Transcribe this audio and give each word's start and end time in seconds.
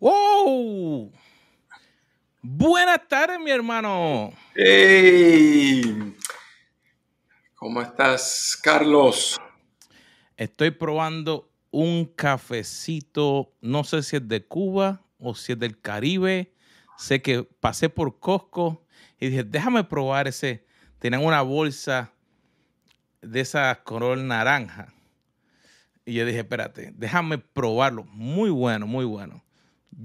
¡Wow! 0.00 1.12
Buenas 2.40 3.06
tardes, 3.06 3.38
mi 3.38 3.50
hermano. 3.50 4.32
¡Hey! 4.54 6.14
¿Cómo 7.54 7.82
estás, 7.82 8.58
Carlos? 8.62 9.38
Estoy 10.38 10.70
probando 10.70 11.52
un 11.70 12.06
cafecito, 12.06 13.52
no 13.60 13.84
sé 13.84 14.02
si 14.02 14.16
es 14.16 14.26
de 14.26 14.42
Cuba 14.46 15.02
o 15.18 15.34
si 15.34 15.52
es 15.52 15.58
del 15.58 15.78
Caribe. 15.78 16.54
Sé 16.96 17.20
que 17.20 17.42
pasé 17.42 17.90
por 17.90 18.18
Costco 18.18 18.86
y 19.18 19.28
dije, 19.28 19.44
déjame 19.44 19.84
probar 19.84 20.28
ese. 20.28 20.64
Tenían 20.98 21.22
una 21.24 21.42
bolsa 21.42 22.14
de 23.20 23.40
esa 23.40 23.82
color 23.84 24.16
naranja. 24.16 24.94
Y 26.10 26.14
yo 26.14 26.26
dije, 26.26 26.40
espérate, 26.40 26.92
déjame 26.96 27.38
probarlo. 27.38 28.04
Muy 28.04 28.50
bueno, 28.50 28.86
muy 28.86 29.04
bueno 29.04 29.42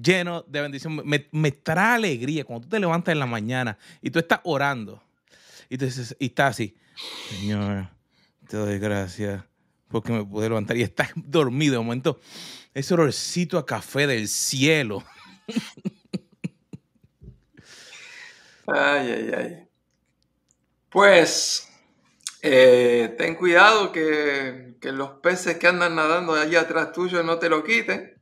lleno 0.01 0.43
de 0.47 0.61
bendición. 0.61 1.01
Me, 1.05 1.27
me, 1.31 1.51
trae 1.51 1.95
alegría 1.95 2.43
cuando 2.43 2.65
tú 2.65 2.69
te 2.69 2.79
levantas 2.79 3.11
en 3.11 3.19
la 3.19 3.25
mañana 3.25 3.77
y 4.01 4.09
tú 4.09 4.19
estás 4.19 4.39
orando 4.43 5.01
y, 5.69 5.77
tú 5.77 5.85
y 6.19 6.25
estás 6.25 6.51
así, 6.51 6.75
Señor, 7.29 7.87
te 8.47 8.57
doy 8.57 8.79
gracias 8.79 9.43
porque 9.87 10.11
me 10.11 10.25
pude 10.25 10.49
levantar 10.49 10.77
y 10.77 10.81
estás 10.81 11.09
dormido. 11.15 11.73
De 11.73 11.79
momento, 11.79 12.19
ese 12.73 12.93
olorcito 12.93 13.57
a 13.57 13.65
café 13.65 14.07
del 14.07 14.27
cielo. 14.27 15.03
Ay, 18.67 19.11
ay, 19.11 19.31
ay. 19.37 19.67
Pues, 20.89 21.69
eh, 22.47 23.15
ten 23.17 23.33
cuidado 23.33 23.91
que, 23.91 24.75
que 24.79 24.91
los 24.91 25.09
peces 25.21 25.57
que 25.57 25.65
andan 25.65 25.95
nadando 25.95 26.35
allá 26.35 26.61
atrás 26.61 26.91
tuyo 26.91 27.23
no 27.23 27.39
te 27.39 27.49
lo 27.49 27.63
quiten. 27.63 28.13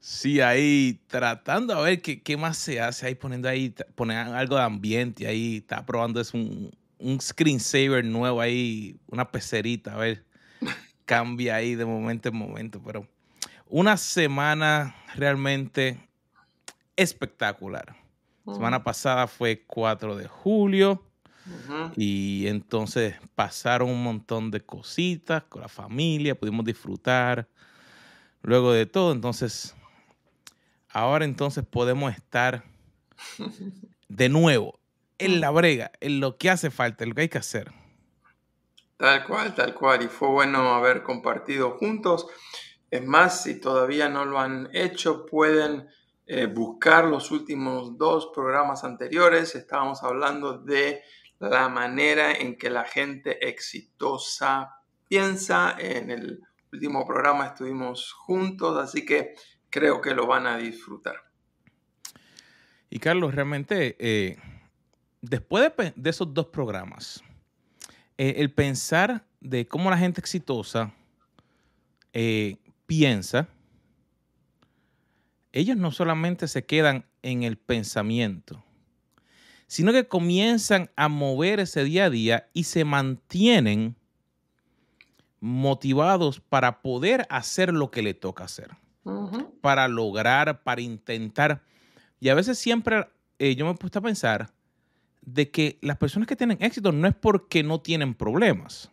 Sí, 0.00 0.40
ahí 0.40 1.00
tratando 1.06 1.74
a 1.74 1.82
ver 1.82 2.02
qué, 2.02 2.20
qué, 2.20 2.36
más 2.36 2.56
se 2.56 2.80
hace, 2.80 3.06
ahí 3.06 3.14
poniendo 3.14 3.48
ahí, 3.48 3.72
poner 3.94 4.18
algo 4.26 4.56
de 4.56 4.62
ambiente, 4.62 5.28
ahí 5.28 5.58
está 5.58 5.86
probando 5.86 6.20
es 6.20 6.34
un, 6.34 6.76
un 6.98 7.20
screensaver 7.20 8.04
nuevo 8.04 8.40
ahí, 8.40 8.98
una 9.06 9.30
pecerita, 9.30 9.94
a 9.94 9.98
ver, 9.98 10.24
cambia 11.04 11.54
ahí 11.54 11.76
de 11.76 11.84
momento 11.84 12.28
en 12.28 12.36
momento, 12.36 12.82
pero 12.84 13.06
una 13.68 13.96
semana 13.96 14.96
realmente 15.14 16.08
espectacular. 16.96 17.94
Semana 18.46 18.82
pasada 18.82 19.28
fue 19.28 19.62
4 19.64 20.16
de 20.16 20.26
julio 20.26 21.02
y 21.96 22.46
entonces 22.46 23.16
pasaron 23.34 23.90
un 23.90 24.02
montón 24.02 24.50
de 24.50 24.60
cositas 24.60 25.44
con 25.44 25.62
la 25.62 25.68
familia, 25.68 26.34
pudimos 26.34 26.64
disfrutar 26.64 27.48
luego 28.42 28.72
de 28.72 28.86
todo, 28.86 29.12
entonces 29.12 29.74
ahora 30.90 31.24
entonces 31.24 31.64
podemos 31.64 32.14
estar 32.14 32.64
de 34.08 34.28
nuevo 34.28 34.78
en 35.18 35.40
la 35.40 35.50
brega, 35.50 35.92
en 36.00 36.20
lo 36.20 36.36
que 36.36 36.50
hace 36.50 36.70
falta, 36.70 37.04
en 37.04 37.10
lo 37.10 37.14
que 37.14 37.22
hay 37.22 37.28
que 37.28 37.38
hacer. 37.38 37.72
Tal 38.96 39.24
cual, 39.24 39.54
tal 39.54 39.74
cual. 39.74 40.02
Y 40.02 40.08
fue 40.08 40.28
bueno 40.28 40.74
haber 40.74 41.02
compartido 41.02 41.72
juntos. 41.72 42.26
Es 42.90 43.04
más, 43.04 43.42
si 43.42 43.60
todavía 43.60 44.08
no 44.08 44.24
lo 44.24 44.38
han 44.38 44.68
hecho, 44.72 45.26
pueden 45.26 45.88
eh, 46.26 46.46
buscar 46.46 47.04
los 47.04 47.30
últimos 47.30 47.98
dos 47.98 48.30
programas 48.34 48.84
anteriores. 48.84 49.54
Estábamos 49.54 50.02
hablando 50.02 50.58
de 50.58 51.02
la 51.40 51.68
manera 51.68 52.32
en 52.32 52.56
que 52.56 52.70
la 52.70 52.84
gente 52.84 53.48
exitosa 53.48 54.76
piensa. 55.08 55.76
En 55.78 56.10
el 56.10 56.40
último 56.72 57.06
programa 57.06 57.46
estuvimos 57.46 58.12
juntos, 58.12 58.76
así 58.78 59.04
que 59.04 59.34
creo 59.70 60.00
que 60.00 60.14
lo 60.14 60.26
van 60.26 60.46
a 60.46 60.56
disfrutar. 60.56 61.16
Y 62.90 62.98
Carlos, 62.98 63.34
realmente, 63.34 63.96
eh, 63.98 64.38
después 65.20 65.72
de, 65.96 66.10
esos 66.10 66.32
dos 66.32 66.46
programas, 66.46 67.24
eh, 68.16 68.34
el 68.36 68.52
pensar 68.52 69.24
de 69.40 69.66
cómo 69.66 69.90
la 69.90 69.98
gente 69.98 70.20
exitosa 70.20 70.92
eh, 72.12 72.56
piensa, 72.86 73.48
ellos 75.52 75.76
no 75.76 75.90
solamente 75.90 76.46
se 76.48 76.64
quedan 76.64 77.04
en 77.22 77.42
el 77.42 77.56
pensamiento, 77.56 78.64
sino 79.66 79.92
que 79.92 80.06
comienzan 80.06 80.90
a 80.96 81.08
mover 81.08 81.60
ese 81.60 81.84
día 81.84 82.06
a 82.06 82.10
día 82.10 82.48
y 82.52 82.64
se 82.64 82.84
mantienen 82.84 83.96
motivados 85.40 86.40
para 86.40 86.82
poder 86.82 87.26
hacer 87.28 87.72
lo 87.72 87.90
que 87.90 88.02
le 88.02 88.14
toca 88.14 88.44
hacer 88.44 88.70
para 89.60 89.88
lograr, 89.88 90.62
para 90.62 90.80
intentar. 90.80 91.62
Y 92.20 92.28
a 92.28 92.34
veces 92.34 92.58
siempre 92.58 93.08
eh, 93.38 93.54
yo 93.54 93.64
me 93.66 93.72
he 93.72 93.74
puesto 93.74 93.98
a 93.98 94.02
pensar 94.02 94.50
de 95.20 95.50
que 95.50 95.78
las 95.82 95.96
personas 95.96 96.26
que 96.26 96.36
tienen 96.36 96.58
éxito 96.60 96.92
no 96.92 97.08
es 97.08 97.14
porque 97.14 97.62
no 97.62 97.80
tienen 97.80 98.14
problemas, 98.14 98.90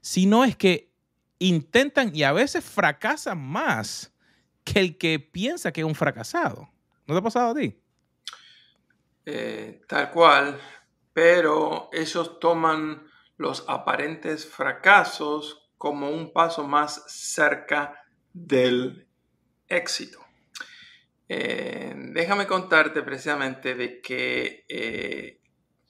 sino 0.00 0.44
es 0.44 0.56
que 0.56 0.92
intentan 1.38 2.14
y 2.14 2.22
a 2.22 2.32
veces 2.32 2.64
fracasan 2.64 3.38
más 3.38 4.12
que 4.64 4.80
el 4.80 4.98
que 4.98 5.18
piensa 5.20 5.72
que 5.72 5.82
es 5.82 5.86
un 5.86 5.94
fracasado. 5.94 6.68
¿No 7.06 7.14
te 7.14 7.18
ha 7.18 7.22
pasado 7.22 7.50
a 7.50 7.54
ti? 7.54 7.76
Eh, 9.26 9.80
tal 9.88 10.10
cual, 10.10 10.60
pero 11.12 11.88
ellos 11.92 12.38
toman 12.40 13.06
los 13.36 13.64
aparentes 13.68 14.46
fracasos 14.46 15.70
como 15.78 16.10
un 16.10 16.32
paso 16.32 16.66
más 16.66 17.04
cerca 17.06 18.04
del 18.32 19.08
éxito. 19.68 20.18
Eh, 21.28 21.94
déjame 22.12 22.46
contarte 22.46 23.02
precisamente 23.02 23.74
de 23.74 24.02
que 24.02 24.66
eh, 24.68 25.40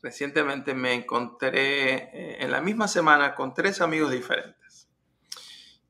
recientemente 0.01 0.75
me 0.75 0.95
encontré 0.95 2.43
en 2.43 2.51
la 2.51 2.61
misma 2.61 2.87
semana 2.87 3.35
con 3.35 3.53
tres 3.53 3.81
amigos 3.81 4.13
diferentes. 4.13 4.89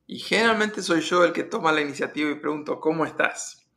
Y 0.07 0.19
generalmente 0.19 0.81
soy 0.81 1.01
yo 1.01 1.23
el 1.23 1.33
que 1.33 1.43
toma 1.43 1.71
la 1.71 1.81
iniciativa 1.81 2.29
y 2.29 2.35
pregunto, 2.35 2.79
¿cómo 2.79 3.05
estás? 3.05 3.67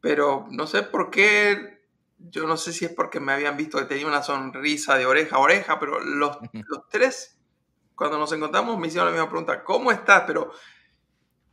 Pero 0.00 0.46
no 0.50 0.66
sé 0.66 0.82
por 0.82 1.10
qué, 1.10 1.79
yo 2.28 2.46
no 2.46 2.56
sé 2.56 2.72
si 2.72 2.84
es 2.84 2.92
porque 2.92 3.20
me 3.20 3.32
habían 3.32 3.56
visto 3.56 3.78
que 3.78 3.84
tenía 3.84 4.06
una 4.06 4.22
sonrisa 4.22 4.96
de 4.96 5.06
oreja 5.06 5.36
a 5.36 5.40
oreja, 5.40 5.78
pero 5.78 6.00
los, 6.00 6.36
los 6.52 6.88
tres, 6.88 7.38
cuando 7.94 8.18
nos 8.18 8.32
encontramos, 8.32 8.78
me 8.78 8.88
hicieron 8.88 9.06
la 9.06 9.12
misma 9.12 9.30
pregunta, 9.30 9.64
¿cómo 9.64 9.90
estás? 9.90 10.24
Pero 10.26 10.52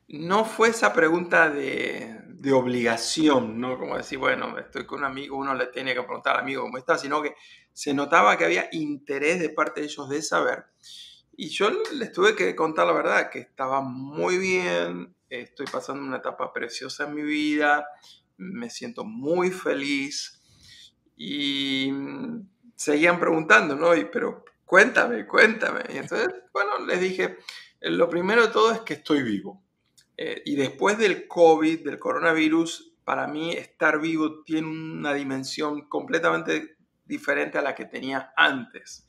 no 0.10 0.46
fue 0.46 0.70
esa 0.70 0.94
pregunta 0.94 1.50
de, 1.50 2.16
obligación, 2.54 3.60
¿no? 3.60 3.78
Como 3.78 3.98
decir, 3.98 4.18
bueno, 4.18 4.58
estoy 4.58 4.86
con 4.86 5.00
un 5.00 5.06
amigo, 5.06 5.36
uno 5.36 5.54
le 5.54 5.68
tiene 5.68 5.94
que 5.94 6.02
preguntar 6.02 6.36
al 6.36 6.44
amigo 6.44 6.62
cómo 6.62 6.78
está, 6.78 6.98
sino 6.98 7.22
que 7.22 7.36
se 7.74 7.94
notaba 7.94 8.38
que 8.38 8.46
había 8.46 8.70
interés 8.72 9.42
de 9.42 9.50
parte 9.50 9.82
de 9.82 9.88
ellos 9.88 10.08
de 10.08 10.22
saber. 10.22 10.66
Y 11.36 11.50
yo 11.50 11.70
les 11.92 12.14
tuve 12.14 12.36
que 12.36 12.56
contar 12.56 12.88
la 12.88 12.94
verdad, 12.94 13.30
que 13.30 13.40
estaba 13.40 13.82
muy 13.82 14.38
bien, 14.38 15.14
estoy 15.30 15.66
pasando 15.70 16.04
una 16.04 16.18
etapa 16.18 16.54
preciosa 16.54 17.04
en 17.04 17.16
mi 17.16 17.22
vida, 17.24 17.86
me 18.38 18.70
siento 18.70 19.04
muy 19.04 19.52
feliz 19.52 20.37
y 21.18 21.92
seguían 22.76 23.20
preguntando, 23.20 23.76
¿no? 23.76 23.96
Y, 23.96 24.06
pero 24.06 24.46
cuéntame, 24.64 25.26
cuéntame. 25.26 25.82
Y 25.90 25.98
entonces, 25.98 26.30
bueno, 26.54 26.86
les 26.86 27.02
dije, 27.02 27.38
lo 27.82 28.08
primero 28.08 28.48
de 28.48 28.54
todo 28.54 28.72
es 28.72 28.82
que 28.82 28.94
estoy 28.94 29.24
vivo 29.24 29.64
eh, 30.18 30.42
y 30.46 30.56
después 30.56 30.98
del 30.98 31.28
COVID, 31.28 31.84
del 31.84 32.00
coronavirus, 32.00 32.94
para 33.04 33.28
mí 33.28 33.52
estar 33.52 34.00
vivo 34.00 34.44
tiene 34.44 34.68
una 34.68 35.14
dimensión 35.14 35.88
completamente 35.88 36.78
diferente 37.06 37.58
a 37.58 37.62
la 37.62 37.76
que 37.76 37.86
tenía 37.86 38.34
antes. 38.36 39.08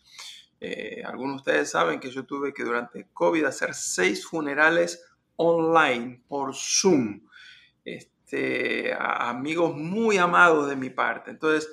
Eh, 0.61 1.03
algunos 1.05 1.37
de 1.37 1.37
ustedes 1.37 1.71
saben 1.71 2.01
que 2.01 2.11
yo 2.11 2.25
tuve 2.25 2.53
que 2.53 2.65
durante 2.65 3.09
COVID 3.13 3.45
hacer 3.45 3.75
seis 3.75 4.27
funerales 4.27 5.05
online 5.37 6.23
por 6.29 6.55
Zoom. 6.55 7.27
Este, 7.85 8.93
a 8.93 9.31
amigos 9.31 9.75
muy 9.75 10.19
amados 10.19 10.69
de 10.69 10.77
mi 10.77 10.91
parte. 10.91 11.31
Entonces, 11.31 11.71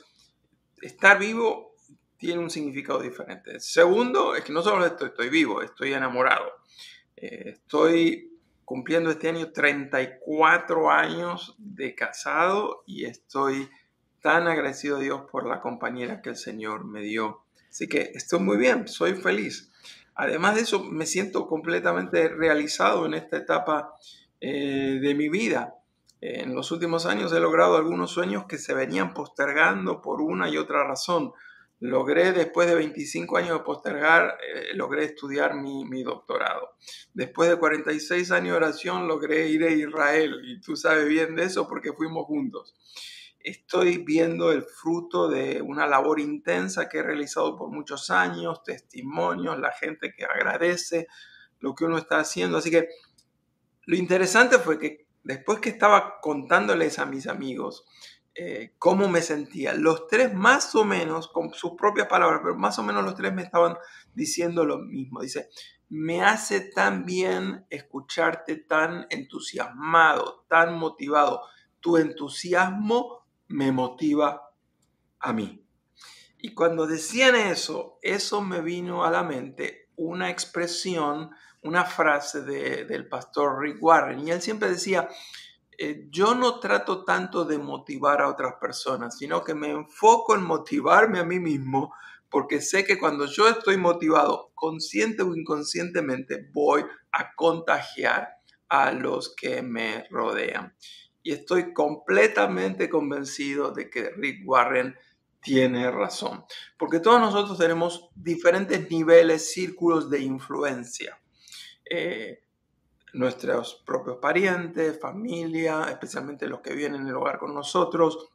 estar 0.85 1.19
vivo 1.19 1.75
tiene 2.17 2.39
un 2.39 2.49
significado 2.49 3.01
diferente. 3.01 3.59
Segundo, 3.59 4.35
es 4.35 4.43
que 4.43 4.53
no 4.53 4.61
solo 4.61 4.85
estoy, 4.85 5.29
vivo, 5.29 5.61
estoy 5.61 5.93
enamorado. 5.93 6.45
Eh, 7.15 7.53
estoy 7.55 8.31
cumpliendo 8.63 9.11
este 9.11 9.29
año 9.29 9.51
34 9.51 10.89
años 10.89 11.55
de 11.57 11.93
casado 11.93 12.83
y 12.87 13.05
estoy 13.05 13.69
tan 14.21 14.47
agradecido 14.47 14.97
a 14.97 15.01
Dios 15.01 15.21
por 15.31 15.45
la 15.47 15.61
compañera 15.61 16.21
que 16.21 16.29
el 16.29 16.35
Señor 16.35 16.85
me 16.85 17.01
dio. 17.01 17.43
Así 17.69 17.87
que 17.87 18.11
estoy 18.15 18.39
muy 18.39 18.57
bien, 18.57 18.87
soy 18.87 19.13
feliz. 19.13 19.71
Además 20.15 20.55
de 20.55 20.61
eso, 20.61 20.83
me 20.83 21.05
siento 21.05 21.47
completamente 21.47 22.29
realizado 22.29 23.05
en 23.05 23.13
esta 23.13 23.37
etapa 23.37 23.93
eh, 24.39 24.99
de 25.01 25.13
mi 25.13 25.29
vida. 25.29 25.75
En 26.21 26.55
los 26.55 26.71
últimos 26.71 27.05
años 27.05 27.33
he 27.33 27.39
logrado 27.39 27.75
algunos 27.75 28.11
sueños 28.11 28.45
que 28.45 28.57
se 28.57 28.73
venían 28.73 29.13
postergando 29.13 30.01
por 30.01 30.21
una 30.21 30.49
y 30.49 30.57
otra 30.57 30.83
razón. 30.83 31.33
logré 31.81 32.31
después 32.31 32.67
de 32.69 32.75
25 32.75 33.37
años 33.37 33.59
de 33.59 33.63
postergar, 33.65 34.37
eh, 34.41 34.73
logré 34.75 35.03
estudiar 35.03 35.55
mi, 35.55 36.03
doctorado. 36.03 36.71
Después 37.13 37.49
de 37.49 37.57
46 37.57 38.31
años 38.31 38.51
de 38.51 38.57
oración, 38.57 39.07
logré 39.07 39.49
ir 39.49 39.63
a 39.65 39.69
Israel 39.69 40.39
y 40.45 40.61
tú 40.61 40.75
sabes 40.77 41.07
bien 41.07 41.35
de 41.35 41.43
eso 41.43 41.67
porque 41.67 41.91
fuimos 41.93 42.25
juntos. 42.25 42.73
Estoy 43.39 43.97
viendo 43.99 44.51
el 44.51 44.63
fruto 44.63 45.27
de 45.27 45.61
una 45.61 45.85
labor 45.85 46.19
intensa 46.19 46.87
que 46.89 46.99
he 46.99 47.03
realizado 47.03 47.55
por 47.57 47.69
muchos 47.69 48.09
años, 48.09 48.63
testimonios, 48.63 49.59
la 49.59 49.71
gente 49.73 50.13
que 50.15 50.23
agradece 50.23 51.07
lo 51.59 51.75
que 51.75 51.85
uno 51.85 51.97
está 51.97 52.19
haciendo. 52.19 52.57
Así 52.57 52.71
que 52.71 52.87
lo 53.85 53.95
interesante 53.95 54.57
fue 54.57 54.79
que 54.79 55.04
después 55.25 55.59
que 55.59 55.69
estaba 55.69 56.21
contándoles 56.21 56.99
a 56.99 57.05
mis 57.05 57.27
amigos, 57.27 57.85
eh, 58.35 58.73
cómo 58.79 59.09
me 59.09 59.21
sentía. 59.21 59.73
Los 59.73 60.07
tres 60.07 60.33
más 60.33 60.73
o 60.75 60.85
menos, 60.85 61.27
con 61.27 61.53
sus 61.53 61.73
propias 61.73 62.07
palabras, 62.07 62.41
pero 62.43 62.55
más 62.55 62.79
o 62.79 62.83
menos 62.83 63.03
los 63.03 63.15
tres 63.15 63.33
me 63.33 63.41
estaban 63.41 63.75
diciendo 64.13 64.65
lo 64.65 64.77
mismo. 64.79 65.21
Dice, 65.21 65.49
me 65.89 66.23
hace 66.23 66.61
tan 66.61 67.05
bien 67.05 67.65
escucharte 67.69 68.55
tan 68.55 69.07
entusiasmado, 69.09 70.45
tan 70.47 70.77
motivado. 70.77 71.41
Tu 71.79 71.97
entusiasmo 71.97 73.25
me 73.47 73.71
motiva 73.71 74.49
a 75.19 75.33
mí. 75.33 75.65
Y 76.37 76.53
cuando 76.53 76.85
decían 76.85 77.35
eso, 77.35 77.97
eso 78.01 78.41
me 78.41 78.61
vino 78.61 79.03
a 79.03 79.11
la 79.11 79.23
mente 79.23 79.89
una 79.95 80.29
expresión, 80.29 81.31
una 81.65 81.83
frase 81.83 82.41
del 82.41 83.07
pastor 83.07 83.59
Rick 83.59 83.81
Warren. 83.81 84.27
Y 84.27 84.31
él 84.31 84.41
siempre 84.41 84.69
decía, 84.69 85.09
eh, 85.77 86.07
yo 86.09 86.35
no 86.35 86.59
trato 86.59 87.03
tanto 87.03 87.43
de 87.43 87.57
motivar 87.57 88.21
a 88.21 88.29
otras 88.29 88.55
personas, 88.61 89.17
sino 89.17 89.43
que 89.43 89.53
me 89.53 89.69
enfoco 89.69 90.35
en 90.35 90.43
motivarme 90.43 91.19
a 91.19 91.25
mí 91.25 91.39
mismo, 91.39 91.93
porque 92.29 92.61
sé 92.61 92.85
que 92.85 92.97
cuando 92.97 93.25
yo 93.25 93.49
estoy 93.49 93.77
motivado, 93.77 94.51
consciente 94.55 95.23
o 95.23 95.35
inconscientemente, 95.35 96.49
voy 96.53 96.85
a 97.11 97.33
contagiar 97.35 98.29
a 98.69 98.91
los 98.91 99.35
que 99.35 99.61
me 99.61 100.05
rodean. 100.09 100.75
Y 101.23 101.31
estoy 101.31 101.73
completamente 101.73 102.89
convencido 102.89 103.71
de 103.71 103.89
que 103.89 104.11
Rick 104.11 104.47
Warren 104.47 104.95
tiene 105.41 105.91
razón, 105.91 106.43
porque 106.77 106.99
todos 106.99 107.19
nosotros 107.19 107.57
tenemos 107.57 108.09
diferentes 108.15 108.89
niveles, 108.89 109.51
círculos 109.51 110.09
de 110.09 110.21
influencia. 110.21 111.19
Eh, 111.89 112.41
nuestros 113.13 113.81
propios 113.85 114.17
parientes, 114.17 114.99
familia, 114.99 115.85
especialmente 115.89 116.47
los 116.47 116.59
que 116.59 116.73
vienen 116.73 117.01
en 117.01 117.07
el 117.07 117.15
hogar 117.15 117.39
con 117.39 117.53
nosotros, 117.53 118.29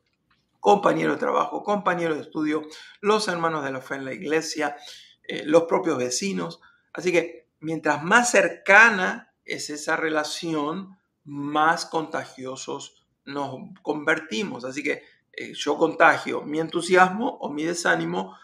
compañeros 0.59 1.17
de 1.17 1.21
trabajo, 1.21 1.63
compañeros 1.63 2.17
de 2.17 2.23
estudio, 2.23 2.63
los 3.01 3.29
hermanos 3.29 3.65
de 3.65 3.73
la 3.73 3.81
fe 3.81 3.97
en 3.97 4.05
la 4.07 4.15
iglesia, 4.15 4.77
eh, 5.23 5.43
los 5.45 5.65
propios 5.65 5.99
vecinos. 5.99 6.61
Así 6.93 7.13
que 7.13 7.49
mientras 7.61 8.03
más 8.03 8.31
cercana 8.31 9.35
es 9.45 9.69
esa 9.71 9.97
relación, 9.97 10.99
más 11.25 11.85
contagiosos 11.87 13.07
nos 13.25 13.57
convertimos. 13.83 14.65
Así 14.65 14.83
que 14.83 15.03
eh, 15.33 15.53
yo 15.55 15.77
contagio 15.77 16.43
mi 16.43 16.59
entusiasmo 16.59 17.39
o 17.41 17.51
mi 17.51 17.65
desánimo, 17.65 18.37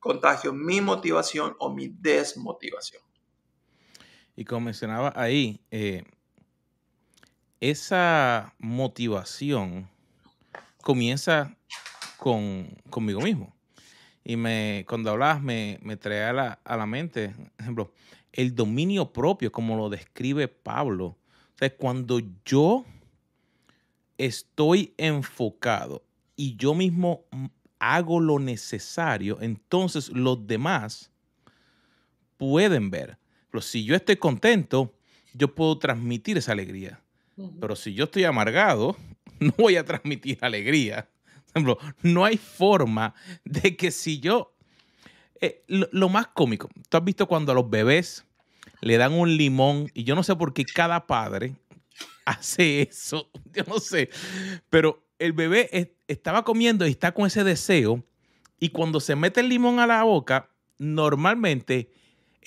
contagio 0.00 0.52
mi 0.52 0.80
motivación 0.80 1.56
o 1.58 1.72
mi 1.72 1.88
desmotivación. 1.88 3.07
Y 4.38 4.44
como 4.44 4.66
mencionaba 4.66 5.12
ahí, 5.16 5.60
eh, 5.72 6.04
esa 7.58 8.54
motivación 8.60 9.90
comienza 10.80 11.56
con, 12.18 12.68
conmigo 12.88 13.20
mismo. 13.20 13.52
Y 14.22 14.36
me, 14.36 14.84
cuando 14.88 15.10
hablabas 15.10 15.42
me, 15.42 15.80
me 15.82 15.96
trae 15.96 16.22
a 16.22 16.32
la, 16.32 16.60
a 16.62 16.76
la 16.76 16.86
mente, 16.86 17.34
ejemplo, 17.58 17.92
el 18.30 18.54
dominio 18.54 19.12
propio, 19.12 19.50
como 19.50 19.76
lo 19.76 19.88
describe 19.88 20.46
Pablo. 20.46 21.06
O 21.06 21.58
sea, 21.58 21.76
cuando 21.76 22.20
yo 22.44 22.84
estoy 24.18 24.94
enfocado 24.98 26.04
y 26.36 26.54
yo 26.54 26.74
mismo 26.74 27.24
hago 27.80 28.20
lo 28.20 28.38
necesario, 28.38 29.38
entonces 29.40 30.10
los 30.10 30.46
demás 30.46 31.10
pueden 32.36 32.88
ver 32.90 33.17
pero 33.50 33.62
si 33.62 33.84
yo 33.84 33.94
estoy 33.94 34.16
contento, 34.16 34.94
yo 35.32 35.54
puedo 35.54 35.78
transmitir 35.78 36.38
esa 36.38 36.52
alegría. 36.52 37.00
Pero 37.60 37.76
si 37.76 37.94
yo 37.94 38.04
estoy 38.04 38.24
amargado, 38.24 38.96
no 39.40 39.52
voy 39.56 39.76
a 39.76 39.84
transmitir 39.84 40.38
alegría. 40.40 41.08
Por 41.52 41.62
ejemplo, 41.62 41.78
no 42.02 42.24
hay 42.24 42.36
forma 42.36 43.14
de 43.44 43.76
que 43.76 43.90
si 43.90 44.20
yo... 44.20 44.54
Eh, 45.40 45.62
lo, 45.68 46.08
más 46.08 46.26
cómico, 46.26 46.68
tú 46.88 46.96
has 46.96 47.04
visto 47.04 47.28
cuando 47.28 47.52
a 47.52 47.54
los 47.54 47.70
bebés 47.70 48.24
le 48.80 48.96
dan 48.96 49.12
un 49.12 49.36
limón 49.36 49.88
y 49.94 50.02
yo 50.02 50.16
no 50.16 50.24
sé 50.24 50.34
por 50.34 50.52
qué 50.52 50.64
cada 50.64 51.06
padre 51.06 51.54
hace 52.24 52.82
eso, 52.82 53.30
yo 53.54 53.62
no 53.68 53.78
sé, 53.78 54.10
pero 54.68 55.06
el 55.20 55.32
bebé 55.32 55.94
estaba 56.08 56.42
comiendo 56.42 56.84
y 56.88 56.90
está 56.90 57.12
con 57.12 57.24
ese 57.24 57.44
deseo 57.44 58.04
y 58.58 58.70
cuando 58.70 58.98
se 58.98 59.14
mete 59.14 59.38
el 59.38 59.48
limón 59.48 59.78
a 59.78 59.86
la 59.86 60.02
boca, 60.02 60.50
normalmente 60.76 61.92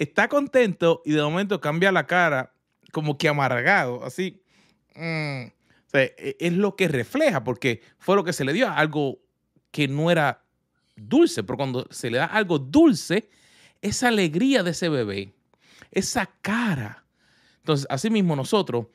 está 0.02 0.28
contento 0.28 1.04
y 1.06 1.12
de 1.12 1.22
momento 1.22 1.62
cambia 1.62 1.92
la 1.92 2.08
cara 2.08 2.54
como 2.92 3.20
que 3.20 3.30
amargado, 3.30 4.04
así. 4.04 4.42
Mm, 4.96 5.44
e, 5.94 6.38
es 6.40 6.54
lo 6.54 6.76
que 6.76 6.88
refleja, 6.88 7.44
porque 7.44 7.82
fue 8.00 8.16
lo 8.16 8.24
que 8.24 8.34
se 8.34 8.44
le 8.44 8.52
dio, 8.52 8.68
algo 8.68 9.20
que 9.70 9.88
no 9.88 10.10
era 10.10 10.44
dulce, 10.96 11.44
pero 11.44 11.58
cuando 11.58 11.88
se 11.92 12.10
le 12.10 12.18
da 12.18 12.26
algo 12.26 12.58
dulce, 12.58 13.30
esa 13.82 14.08
alegría 14.08 14.64
de 14.64 14.72
ese 14.72 14.90
bebé, 14.90 15.34
esa 15.92 16.26
cara. 16.42 17.06
Entonces, 17.58 17.86
así 17.90 18.10
mismo 18.10 18.36
nosotros 18.36 18.88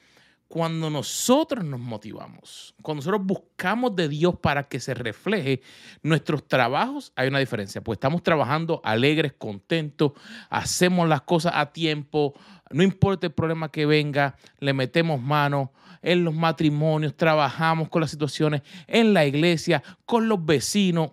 cuando 0.48 0.90
nosotros 0.90 1.64
nos 1.64 1.80
motivamos, 1.80 2.74
cuando 2.80 3.00
nosotros 3.00 3.26
buscamos 3.26 3.96
de 3.96 4.08
Dios 4.08 4.36
para 4.38 4.64
que 4.64 4.78
se 4.78 4.94
refleje 4.94 5.60
nuestros 6.02 6.46
trabajos, 6.46 7.12
hay 7.16 7.28
una 7.28 7.40
diferencia, 7.40 7.82
pues 7.82 7.96
estamos 7.96 8.22
trabajando 8.22 8.80
alegres, 8.84 9.32
contentos, 9.32 10.12
hacemos 10.48 11.08
las 11.08 11.22
cosas 11.22 11.52
a 11.56 11.72
tiempo, 11.72 12.34
no 12.70 12.82
importa 12.84 13.26
el 13.26 13.32
problema 13.32 13.70
que 13.70 13.86
venga, 13.86 14.36
le 14.60 14.72
metemos 14.72 15.20
mano 15.20 15.72
en 16.00 16.22
los 16.22 16.34
matrimonios, 16.34 17.16
trabajamos 17.16 17.88
con 17.88 18.00
las 18.00 18.12
situaciones 18.12 18.62
en 18.86 19.14
la 19.14 19.26
iglesia, 19.26 19.82
con 20.04 20.28
los 20.28 20.44
vecinos. 20.44 21.10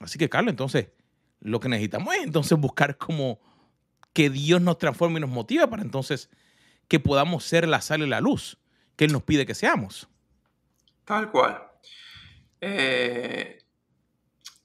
Así 0.00 0.18
que, 0.18 0.28
Carlos, 0.28 0.52
entonces, 0.52 0.88
lo 1.40 1.60
que 1.60 1.70
necesitamos 1.70 2.14
es 2.14 2.24
entonces 2.24 2.58
buscar 2.58 2.98
como 2.98 3.40
que 4.12 4.28
Dios 4.28 4.60
nos 4.60 4.76
transforme 4.76 5.18
y 5.18 5.20
nos 5.22 5.30
motive 5.30 5.66
para 5.68 5.82
entonces 5.82 6.28
que 6.88 6.98
podamos 6.98 7.44
ser 7.44 7.68
la 7.68 7.80
sal 7.80 8.02
y 8.02 8.08
la 8.08 8.20
luz 8.20 8.58
que 8.96 9.04
Él 9.04 9.12
nos 9.12 9.22
pide 9.22 9.46
que 9.46 9.54
seamos. 9.54 10.08
Tal 11.04 11.30
cual. 11.30 11.62
Eh, 12.60 13.58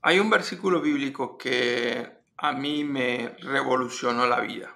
hay 0.02 0.20
un 0.20 0.30
versículo 0.30 0.82
bíblico 0.82 1.38
que 1.38 2.24
a 2.38 2.52
mí 2.52 2.84
me 2.84 3.36
revolucionó 3.40 4.26
la 4.26 4.42
vida. 4.42 4.76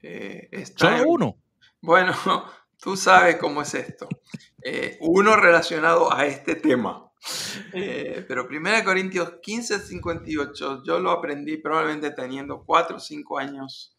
Eh, 0.00 0.64
Solo 0.74 1.04
uno. 1.06 1.36
Bueno, 1.80 2.14
tú 2.80 2.96
sabes 2.96 3.36
cómo 3.36 3.60
es 3.62 3.74
esto. 3.74 4.08
Eh, 4.62 4.96
uno 5.00 5.36
relacionado 5.36 6.12
a 6.12 6.24
este 6.24 6.54
tema. 6.54 7.10
pero 7.72 8.46
1 8.48 8.84
Corintios 8.84 9.34
15, 9.42 9.78
58, 9.78 10.82
yo 10.84 10.98
lo 10.98 11.10
aprendí 11.10 11.58
probablemente 11.58 12.10
teniendo 12.10 12.64
4 12.64 12.96
o 12.96 13.00
5 13.00 13.38
años 13.38 13.93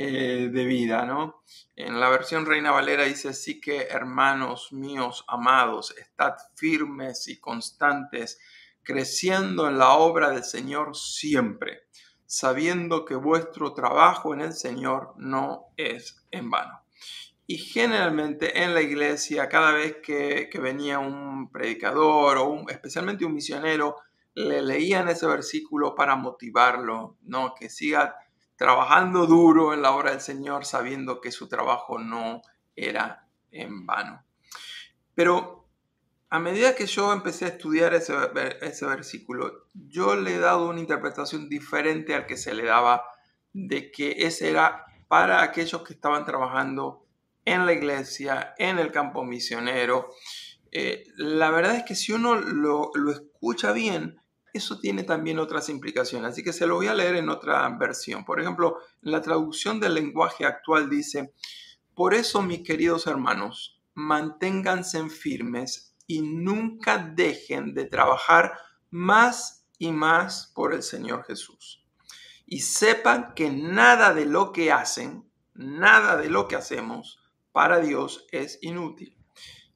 eh, 0.00 0.48
de 0.52 0.64
vida, 0.64 1.04
¿no? 1.04 1.42
En 1.74 1.98
la 1.98 2.08
versión 2.08 2.46
Reina 2.46 2.70
Valera 2.70 3.02
dice, 3.02 3.30
así 3.30 3.60
que 3.60 3.88
hermanos 3.90 4.72
míos 4.72 5.24
amados, 5.26 5.92
estad 5.98 6.34
firmes 6.54 7.26
y 7.26 7.40
constantes, 7.40 8.38
creciendo 8.84 9.66
en 9.66 9.76
la 9.76 9.94
obra 9.94 10.30
del 10.30 10.44
Señor 10.44 10.94
siempre, 10.94 11.88
sabiendo 12.26 13.04
que 13.04 13.16
vuestro 13.16 13.74
trabajo 13.74 14.32
en 14.32 14.42
el 14.42 14.52
Señor 14.52 15.14
no 15.16 15.72
es 15.76 16.24
en 16.30 16.48
vano. 16.48 16.80
Y 17.48 17.58
generalmente 17.58 18.62
en 18.62 18.74
la 18.74 18.82
iglesia, 18.82 19.48
cada 19.48 19.72
vez 19.72 19.96
que, 20.00 20.48
venía 20.62 21.00
un 21.00 21.50
predicador 21.50 22.38
o 22.38 22.68
especialmente 22.68 23.24
un 23.24 23.34
misionero, 23.34 23.96
le 24.36 24.62
leían 24.62 25.08
ese 25.08 25.26
versículo 25.26 25.96
para 25.96 26.14
motivarlo, 26.14 27.16
¿no? 27.22 27.56
Que 27.56 27.68
siga 27.68 28.14
trabajando 28.58 29.26
duro 29.26 29.72
en 29.72 29.82
la 29.82 29.92
obra 29.92 30.10
del 30.10 30.20
Señor, 30.20 30.66
sabiendo 30.66 31.20
que 31.20 31.30
su 31.30 31.48
trabajo 31.48 32.00
no 32.00 32.42
era 32.74 33.28
en 33.52 33.86
vano. 33.86 34.24
Pero 35.14 35.68
a 36.28 36.40
medida 36.40 36.74
que 36.74 36.86
yo 36.86 37.12
empecé 37.12 37.44
a 37.44 37.48
estudiar 37.48 37.94
ese, 37.94 38.14
ese 38.60 38.84
versículo, 38.84 39.68
yo 39.72 40.16
le 40.16 40.34
he 40.34 40.38
dado 40.40 40.68
una 40.68 40.80
interpretación 40.80 41.48
diferente 41.48 42.16
al 42.16 42.26
que 42.26 42.36
se 42.36 42.52
le 42.52 42.64
daba 42.64 43.04
de 43.52 43.92
que 43.92 44.26
ese 44.26 44.50
era 44.50 44.84
para 45.06 45.42
aquellos 45.42 45.82
que 45.82 45.94
estaban 45.94 46.24
trabajando 46.24 47.06
en 47.44 47.64
la 47.64 47.72
iglesia, 47.72 48.54
en 48.58 48.80
el 48.80 48.90
campo 48.90 49.24
misionero. 49.24 50.12
Eh, 50.72 51.04
la 51.16 51.50
verdad 51.52 51.76
es 51.76 51.84
que 51.84 51.94
si 51.94 52.12
uno 52.12 52.34
lo, 52.34 52.90
lo 52.94 53.12
escucha 53.12 53.70
bien, 53.70 54.20
eso 54.58 54.78
tiene 54.78 55.02
también 55.02 55.38
otras 55.38 55.68
implicaciones. 55.68 56.32
Así 56.32 56.42
que 56.42 56.52
se 56.52 56.66
lo 56.66 56.76
voy 56.76 56.86
a 56.86 56.94
leer 56.94 57.16
en 57.16 57.30
otra 57.30 57.68
versión. 57.70 58.24
Por 58.24 58.40
ejemplo, 58.40 58.78
la 59.00 59.22
traducción 59.22 59.80
del 59.80 59.94
lenguaje 59.94 60.44
actual 60.44 60.90
dice, 60.90 61.32
por 61.94 62.14
eso 62.14 62.42
mis 62.42 62.62
queridos 62.62 63.06
hermanos, 63.06 63.80
manténganse 63.94 65.08
firmes 65.08 65.96
y 66.06 66.22
nunca 66.22 66.98
dejen 66.98 67.74
de 67.74 67.86
trabajar 67.86 68.58
más 68.90 69.66
y 69.78 69.92
más 69.92 70.52
por 70.54 70.74
el 70.74 70.82
Señor 70.82 71.24
Jesús. 71.24 71.84
Y 72.46 72.60
sepan 72.60 73.34
que 73.34 73.50
nada 73.50 74.14
de 74.14 74.26
lo 74.26 74.52
que 74.52 74.72
hacen, 74.72 75.28
nada 75.54 76.16
de 76.16 76.30
lo 76.30 76.48
que 76.48 76.56
hacemos 76.56 77.20
para 77.52 77.80
Dios 77.80 78.26
es 78.30 78.58
inútil. 78.62 79.16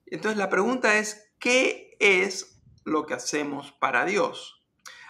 Entonces 0.07 0.39
la 0.39 0.49
pregunta 0.49 0.99
es, 0.99 1.33
¿qué 1.39 1.97
es 1.99 2.63
lo 2.85 3.07
que 3.07 3.15
hacemos 3.15 3.73
para 3.73 4.05
Dios? 4.05 4.62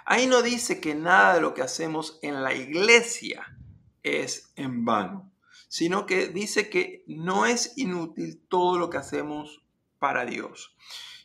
Ahí 0.04 0.26
no 0.26 0.42
dice 0.42 0.80
que 0.80 0.94
nada 0.94 1.35
de 1.35 1.40
lo 1.40 1.54
que 1.54 1.62
hacemos 1.62 2.18
en 2.23 2.42
la 2.42 2.54
iglesia 2.54 3.56
es 4.02 4.52
en 4.56 4.85
vano, 4.85 5.32
sino 5.68 6.06
que 6.06 6.28
dice 6.28 6.68
que 6.68 7.04
no 7.06 7.47
es 7.47 7.76
inútil 7.76 8.42
todo 8.49 8.78
lo 8.78 8.90
que 8.90 8.99
hacemos 8.99 9.62
para 9.99 10.25
Dios. 10.25 10.75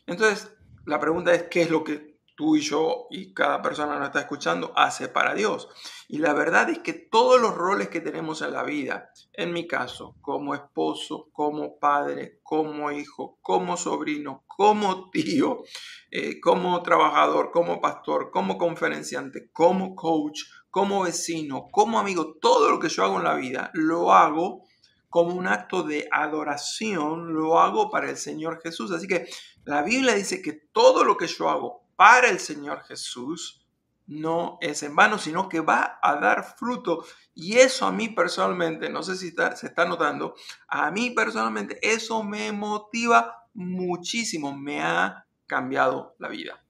Entonces, 0.06 0.52
la 0.86 1.00
pregunta 1.00 1.34
es, 1.34 1.44
¿qué 1.44 1.62
es 1.62 1.70
lo 1.70 1.84
que 1.84 2.07
tú 2.38 2.54
y 2.54 2.60
yo 2.60 3.08
y 3.10 3.34
cada 3.34 3.60
persona 3.60 3.94
que 3.94 3.98
nos 3.98 4.06
está 4.06 4.20
escuchando 4.20 4.72
hace 4.76 5.08
para 5.08 5.34
Dios. 5.34 5.68
Y 6.06 6.18
la 6.18 6.34
verdad 6.34 6.70
es 6.70 6.78
que 6.78 6.92
todos 6.92 7.40
los 7.40 7.52
roles 7.52 7.88
que 7.88 8.00
tenemos 8.00 8.42
en 8.42 8.52
la 8.52 8.62
vida, 8.62 9.10
en 9.32 9.52
mi 9.52 9.66
caso, 9.66 10.14
como 10.20 10.54
esposo, 10.54 11.30
como 11.32 11.80
padre, 11.80 12.38
como 12.44 12.92
hijo, 12.92 13.40
como 13.42 13.76
sobrino, 13.76 14.44
como 14.46 15.10
tío, 15.10 15.64
eh, 16.12 16.38
como 16.40 16.80
trabajador, 16.84 17.50
como 17.50 17.80
pastor, 17.80 18.30
como 18.30 18.56
conferenciante, 18.56 19.50
como 19.52 19.96
coach, 19.96 20.42
como 20.70 21.02
vecino, 21.02 21.66
como 21.72 21.98
amigo, 21.98 22.36
todo 22.40 22.70
lo 22.70 22.78
que 22.78 22.88
yo 22.88 23.02
hago 23.02 23.18
en 23.18 23.24
la 23.24 23.34
vida, 23.34 23.72
lo 23.74 24.12
hago 24.12 24.62
como 25.08 25.34
un 25.34 25.48
acto 25.48 25.82
de 25.82 26.06
adoración, 26.12 27.34
lo 27.34 27.58
hago 27.58 27.90
para 27.90 28.08
el 28.08 28.16
Señor 28.16 28.60
Jesús. 28.62 28.92
Así 28.92 29.08
que 29.08 29.26
la 29.64 29.82
Biblia 29.82 30.14
dice 30.14 30.40
que 30.40 30.52
todo 30.52 31.02
lo 31.02 31.16
que 31.16 31.26
yo 31.26 31.50
hago 31.50 31.87
para 31.98 32.28
el 32.28 32.38
Señor 32.38 32.84
Jesús 32.84 33.66
no 34.06 34.56
es 34.60 34.84
en 34.84 34.94
vano, 34.94 35.18
sino 35.18 35.48
que 35.48 35.58
va 35.58 35.98
a 36.00 36.14
dar 36.14 36.54
fruto. 36.56 37.04
Y 37.34 37.56
eso 37.56 37.86
a 37.86 37.90
mí 37.90 38.08
personalmente, 38.08 38.88
no 38.88 39.02
sé 39.02 39.16
si 39.16 39.32
se 39.32 39.66
está 39.66 39.84
notando, 39.84 40.36
a 40.68 40.92
mí 40.92 41.10
personalmente 41.10 41.76
eso 41.82 42.22
me 42.22 42.52
motiva 42.52 43.48
muchísimo, 43.52 44.56
me 44.56 44.80
ha 44.80 45.26
cambiado 45.48 46.14
la 46.20 46.28
vida. 46.28 46.64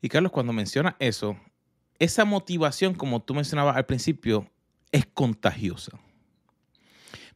Y 0.00 0.08
Carlos, 0.08 0.32
cuando 0.32 0.52
menciona 0.52 0.96
eso, 0.98 1.36
esa 2.00 2.24
motivación, 2.24 2.94
como 2.94 3.22
tú 3.22 3.34
mencionabas 3.34 3.76
al 3.76 3.86
principio, 3.86 4.50
es 4.90 5.06
contagiosa. 5.06 5.92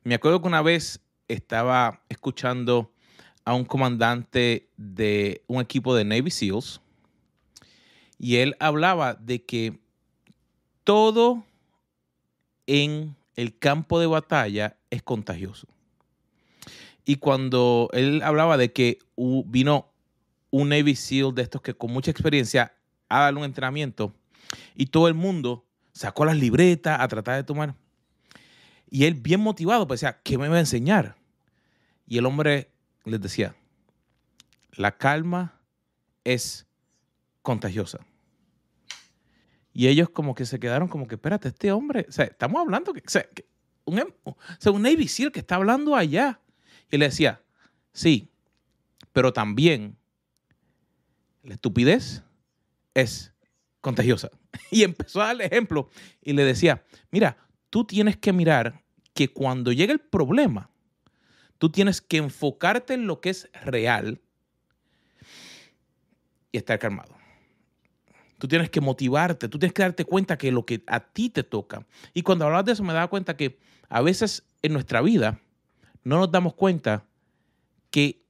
Me 0.02 0.16
acuerdo 0.16 0.42
que 0.42 0.49
una 0.49 0.62
vez 0.62 1.00
estaba 1.28 2.02
escuchando 2.08 2.92
a 3.47 3.55
un 3.55 3.65
comandante 3.65 4.69
de 4.76 5.43
un 5.47 5.62
equipo 5.62 5.95
de 5.95 6.05
Navy 6.05 6.31
SEALs 6.31 6.81
y 8.19 8.37
él 8.37 8.57
hablaba 8.59 9.15
de 9.15 9.45
que 9.45 9.79
todo 10.85 11.45
en 12.67 13.17
el 13.37 13.57
campo 13.57 14.00
de 14.00 14.07
batalla 14.07 14.76
es 14.91 15.03
contagioso. 15.03 15.69
Y 17.05 17.17
cuando 17.17 17.88
él 17.93 18.21
hablaba 18.23 18.57
de 18.57 18.73
que 18.73 18.99
vino 19.17 19.93
un 20.50 20.71
Navy 20.71 20.97
SEAL 20.97 21.33
de 21.33 21.43
estos 21.43 21.62
que 21.62 21.75
con 21.75 21.93
mucha 21.93 22.11
experiencia 22.11 22.75
a 23.09 23.21
darle 23.21 23.38
un 23.38 23.47
entrenamiento 23.47 24.12
y 24.75 24.87
todo 24.87 25.07
el 25.07 25.15
mundo 25.15 25.65
sacó 25.93 26.25
las 26.25 26.37
libretas 26.37 26.99
a 27.00 27.07
tratar 27.07 27.37
de 27.37 27.45
tomar. 27.45 27.76
Y 28.91 29.05
él 29.05 29.15
bien 29.15 29.41
motivado, 29.41 29.87
pues 29.87 30.00
decía, 30.00 30.21
¿qué 30.25 30.37
me 30.37 30.49
va 30.49 30.57
a 30.57 30.61
enseñar? 30.61 31.17
Y 32.09 32.19
el 32.19 32.26
hombre 32.26 32.71
les 33.11 33.21
decía, 33.21 33.57
la 34.73 34.97
calma 34.97 35.61
es 36.25 36.67
contagiosa. 37.43 38.01
Y 39.73 39.89
ellos 39.89 40.09
como 40.11 40.35
que 40.35 40.47
se 40.47 40.59
quedaron 40.59 40.89
como 40.89 41.07
que, 41.07 41.17
espérate, 41.17 41.49
este 41.49 41.71
hombre, 41.71 42.07
o 42.09 42.13
sea, 42.13 42.25
estamos 42.25 42.61
hablando, 42.61 42.93
que, 42.93 43.01
o 43.01 43.11
sea, 43.11 43.29
un, 43.85 44.01
o 44.25 44.37
sea, 44.59 44.73
un 44.73 44.83
que 44.85 45.41
está 45.41 45.57
hablando 45.57 45.95
allá. 45.95 46.41
Y 46.91 46.97
le 46.97 47.07
decía, 47.07 47.43
sí, 47.93 48.33
pero 49.13 49.33
también 49.33 49.97
la 51.43 51.55
estupidez 51.55 52.23
es 52.95 53.33
contagiosa. 53.81 54.31
Y 54.71 54.83
empezó 54.83 55.21
a 55.21 55.27
darle 55.27 55.45
ejemplo 55.45 55.91
y 56.23 56.33
le 56.33 56.43
decía, 56.43 56.83
mira, 57.11 57.37
tú 57.69 57.85
tienes 57.85 58.17
que 58.17 58.33
mirar 58.33 58.83
que 59.13 59.29
cuando 59.29 59.71
llegue 59.71 59.93
el 59.93 60.01
problema, 60.01 60.71
Tú 61.59 61.71
tienes 61.71 62.01
que 62.01 62.19
enfocarte 62.19 62.95
en 62.95 63.07
lo 63.07 63.21
que 63.21 63.31
es 63.31 63.49
real 63.65 64.21
y 66.53 66.59
estar 66.59 66.79
calmado. 66.79 67.17
Tú 68.39 68.49
tienes 68.49 68.69
que 68.69 68.81
motivarte, 68.81 69.49
tú 69.49 69.59
tienes 69.59 69.73
que 69.73 69.83
darte 69.83 70.05
cuenta 70.05 70.37
que 70.37 70.53
lo 70.53 70.67
que 70.67 70.83
a 70.87 71.01
ti 71.01 71.31
te 71.31 71.43
toca. 71.43 71.87
Y 72.13 72.23
cuando 72.23 72.45
hablabas 72.45 72.67
de 72.67 72.73
eso 72.73 72.83
me 72.83 72.93
daba 72.93 73.09
cuenta 73.09 73.37
que 73.37 73.59
a 73.89 74.03
veces 74.03 74.45
en 74.63 74.75
nuestra 74.75 75.01
vida 75.01 75.41
no 76.05 76.19
nos 76.19 76.31
damos 76.31 76.55
cuenta 76.55 77.05
que 77.91 78.23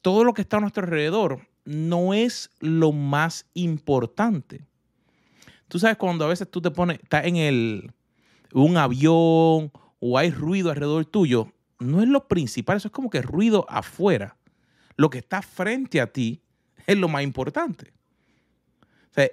todo 0.00 0.24
lo 0.24 0.32
que 0.32 0.42
está 0.42 0.56
a 0.56 0.60
nuestro 0.60 0.84
alrededor 0.84 1.46
no 1.64 2.14
es 2.14 2.50
lo 2.60 2.92
más 2.92 3.46
importante. 3.52 4.64
Tú 5.68 5.78
sabes 5.78 5.96
cuando 5.96 6.24
a 6.24 6.28
veces 6.28 6.50
tú 6.50 6.62
te 6.62 6.70
pones, 6.70 7.00
estás 7.02 7.26
en 7.26 7.36
el, 7.36 7.92
un 8.52 8.76
avión 8.76 9.72
o 9.98 10.16
hay 10.16 10.30
ruido 10.30 10.70
alrededor 10.70 11.04
tuyo, 11.04 11.52
no 11.78 12.02
es 12.02 12.08
lo 12.08 12.28
principal, 12.28 12.76
eso 12.76 12.88
es 12.88 12.92
como 12.92 13.10
que 13.10 13.22
ruido 13.22 13.66
afuera. 13.68 14.36
Lo 14.96 15.10
que 15.10 15.18
está 15.18 15.42
frente 15.42 16.00
a 16.00 16.12
ti 16.12 16.42
es 16.86 16.96
lo 16.96 17.08
más 17.08 17.22
importante. 17.22 17.92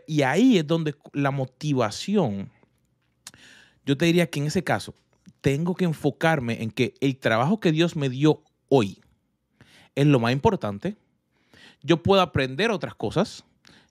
y 0.07 0.21
ahí 0.21 0.57
es 0.57 0.65
donde 0.65 0.95
la 1.11 1.31
motivación, 1.31 2.49
yo 3.85 3.97
te 3.97 4.05
diría 4.05 4.29
que 4.29 4.39
en 4.39 4.47
ese 4.47 4.63
caso, 4.63 4.95
tengo 5.41 5.75
que 5.75 5.83
enfocarme 5.83 6.63
en 6.63 6.71
que 6.71 6.93
el 7.01 7.17
trabajo 7.17 7.59
que 7.59 7.73
Dios 7.73 7.97
me 7.97 8.07
dio 8.07 8.43
hoy 8.69 9.01
es 9.93 10.07
lo 10.07 10.19
más 10.19 10.31
importante. 10.31 10.95
Yo 11.81 12.01
puedo 12.01 12.21
aprender 12.21 12.71
otras 12.71 12.95
cosas, 12.95 13.43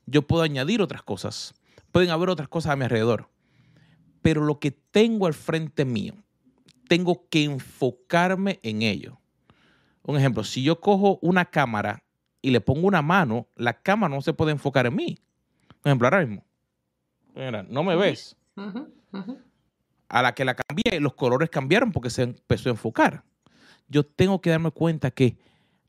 yo 0.06 0.22
puedo 0.22 0.42
añadir 0.42 0.80
otras 0.80 1.02
cosas, 1.02 1.54
pueden 1.90 2.08
haber 2.08 2.30
otras 2.30 2.48
cosas 2.48 2.72
a 2.72 2.76
mi 2.76 2.84
alrededor, 2.84 3.28
pero 4.22 4.42
lo 4.42 4.58
que 4.60 4.70
tengo 4.70 5.26
al 5.26 5.34
frente 5.34 5.84
mío, 5.84 6.14
tengo 6.92 7.26
que 7.30 7.44
enfocarme 7.44 8.60
en 8.62 8.82
ello. 8.82 9.18
Un 10.02 10.18
ejemplo, 10.18 10.44
si 10.44 10.62
yo 10.62 10.78
cojo 10.78 11.18
una 11.22 11.46
cámara 11.46 12.04
y 12.42 12.50
le 12.50 12.60
pongo 12.60 12.86
una 12.86 13.00
mano, 13.00 13.48
la 13.56 13.80
cámara 13.80 14.14
no 14.14 14.20
se 14.20 14.34
puede 14.34 14.52
enfocar 14.52 14.84
en 14.84 14.96
mí. 14.96 15.18
Por 15.80 15.88
ejemplo, 15.88 16.06
ahora 16.06 16.26
mismo. 16.26 16.44
Mira, 17.34 17.62
no 17.62 17.82
me 17.82 17.96
ves. 17.96 18.36
A 20.06 20.20
la 20.20 20.34
que 20.34 20.44
la 20.44 20.54
cambié, 20.54 21.00
los 21.00 21.14
colores 21.14 21.48
cambiaron 21.48 21.92
porque 21.92 22.10
se 22.10 22.24
empezó 22.24 22.68
a 22.68 22.72
enfocar. 22.72 23.24
Yo 23.88 24.04
tengo 24.04 24.42
que 24.42 24.50
darme 24.50 24.70
cuenta 24.70 25.10
que 25.10 25.38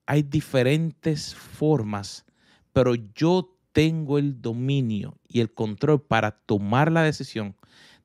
hay 0.06 0.24
diferentes 0.24 1.36
formas, 1.36 2.26
pero 2.72 2.96
yo 2.96 3.58
tengo 3.74 4.20
el 4.20 4.42
dominio 4.42 5.20
y 5.28 5.42
el 5.42 5.54
control 5.54 6.02
para 6.02 6.32
tomar 6.32 6.90
la 6.90 7.04
decisión 7.04 7.58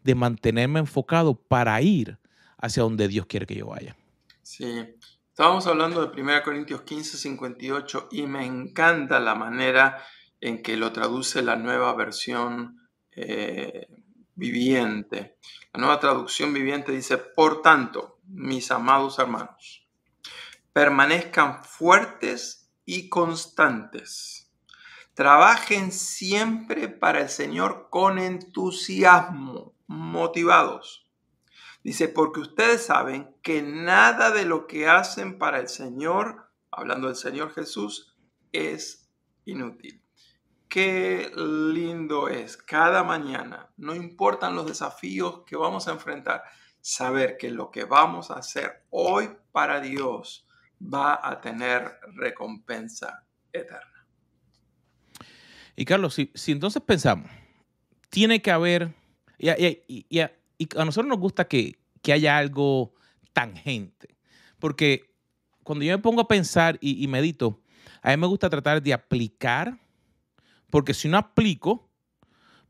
de 0.03 0.17
mantenerme 0.17 0.81
enfocado 0.81 1.37
para 1.37 1.81
ir 1.81 2.19
hacia 2.59 2.83
donde 2.83 3.09
Dios 3.09 3.27
quiere 3.27 3.47
que 3.47 3.55
yo 3.55 3.67
vaya. 3.67 3.97
Sí, 4.43 4.95
estábamos 5.29 5.67
hablando 5.67 6.05
de 6.05 6.21
1 6.21 6.43
Corintios 6.43 6.83
15, 6.83 7.17
58 7.17 8.09
y 8.13 8.27
me 8.27 8.45
encanta 8.45 9.21
la 9.21 9.35
manera 9.35 10.05
en 10.41 10.63
que 10.63 10.77
lo 10.77 10.93
traduce 10.93 11.43
la 11.43 11.57
nueva 11.57 11.95
versión 11.95 12.89
eh, 13.13 13.89
viviente. 14.35 15.37
La 15.73 15.81
nueva 15.81 16.01
traducción 16.01 16.53
viviente 16.53 16.93
dice, 16.93 17.19
por 17.19 17.63
tanto, 17.63 18.19
mis 18.25 18.71
amados 18.71 19.19
hermanos, 19.19 19.87
permanezcan 20.73 21.65
fuertes 21.65 22.71
y 22.85 23.09
constantes. 23.09 24.51
Trabajen 25.15 25.91
siempre 25.91 26.89
para 26.89 27.23
el 27.23 27.29
Señor 27.29 27.89
con 27.91 28.19
entusiasmo, 28.19 29.75
motivados 29.89 31.08
Dice, 31.83 32.09
porque 32.09 32.41
ustedes 32.41 32.85
saben 32.85 33.35
que 33.43 33.63
nada 33.63 34.31
de 34.31 34.45
lo 34.45 34.67
que 34.67 34.89
hacen 34.89 35.39
para 35.39 35.59
el 35.59 35.69
Señor, 35.69 36.51
hablando 36.71 37.07
del 37.07 37.17
Señor 37.17 37.53
Jesús, 37.53 38.17
es 38.53 39.11
inútil. 39.45 40.03
Qué 40.69 41.33
lindo 41.35 42.29
es 42.29 42.57
cada 42.57 43.03
mañana, 43.03 43.71
no 43.77 43.95
importan 43.95 44.55
los 44.55 44.67
desafíos 44.67 45.45
que 45.47 45.57
vamos 45.57 45.89
a 45.89 45.93
enfrentar, 45.93 46.43
saber 46.81 47.39
que 47.39 47.51
lo 47.51 47.71
que 47.71 47.85
vamos 47.85 48.31
a 48.31 48.35
hacer 48.35 48.85
hoy 48.91 49.31
para 49.51 49.81
Dios 49.81 50.47
va 50.83 51.19
a 51.23 51.41
tener 51.41 51.99
recompensa 52.15 53.25
eterna. 53.53 54.07
Y 55.75 55.85
Carlos, 55.85 56.15
si, 56.15 56.53
entonces 56.53 56.83
pensamos, 56.83 57.31
tiene 58.11 58.43
que 58.43 58.51
haber, 58.51 58.95
a, 60.77 60.85
nosotros 60.85 61.09
nos 61.09 61.19
gusta 61.19 61.47
que, 61.47 61.79
haya 62.11 62.39
algo 62.39 62.95
tangente, 63.35 64.17
porque 64.59 65.15
cuando 65.63 65.85
yo 65.85 65.93
me 65.93 66.03
pongo 66.03 66.23
a 66.23 66.29
pensar 66.29 66.79
y, 66.81 67.05
y 67.05 67.07
medito, 67.07 67.61
a 68.01 68.11
mí 68.11 68.17
me 68.17 68.27
gusta 68.27 68.49
tratar 68.49 68.83
de 68.83 68.95
aplicar, 68.95 69.79
porque 70.71 70.95
si 70.95 71.07
no 71.07 71.19
aplico, 71.19 71.89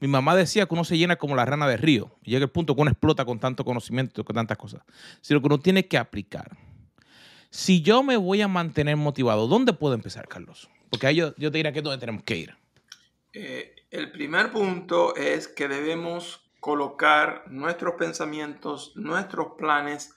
mi 0.00 0.08
mamá 0.08 0.36
decía 0.36 0.66
que 0.66 0.74
uno 0.74 0.84
se 0.84 0.96
llena 0.96 1.16
como 1.16 1.34
la 1.34 1.44
rana 1.44 1.66
de 1.66 1.76
río. 1.76 2.16
Y 2.22 2.30
llega 2.30 2.44
el 2.44 2.50
punto 2.50 2.74
que 2.74 2.82
uno 2.82 2.90
explota 2.90 3.24
con 3.24 3.40
tanto 3.40 3.64
conocimiento, 3.64 4.24
con 4.24 4.34
tantas 4.34 4.56
cosas. 4.56 4.82
Sino 5.20 5.40
que 5.40 5.46
uno 5.46 5.58
tiene 5.58 5.86
que 5.86 5.98
aplicar. 5.98 6.56
Si 7.50 7.82
yo 7.82 8.02
me 8.02 8.16
voy 8.16 8.40
a 8.40 8.48
mantener 8.48 8.96
motivado, 8.96 9.48
¿dónde 9.48 9.72
puedo 9.72 9.94
empezar, 9.94 10.28
Carlos? 10.28 10.68
Porque 10.90 11.06
ahí 11.06 11.16
yo, 11.16 11.32
te 11.34 11.50
diría 11.50 11.72
que 11.72 11.78
es 11.78 11.84
donde 11.84 11.98
tenemos 11.98 12.22
que 12.22 12.36
ir. 12.36 12.54
Eh, 13.32 13.74
el 13.90 14.12
primer 14.12 14.52
punto 14.52 15.16
es 15.16 15.48
que 15.48 15.66
debemos 15.66 16.47
colocar 16.60 17.44
nuestros 17.48 17.94
pensamientos, 17.94 18.92
nuestros 18.96 19.52
planes 19.56 20.14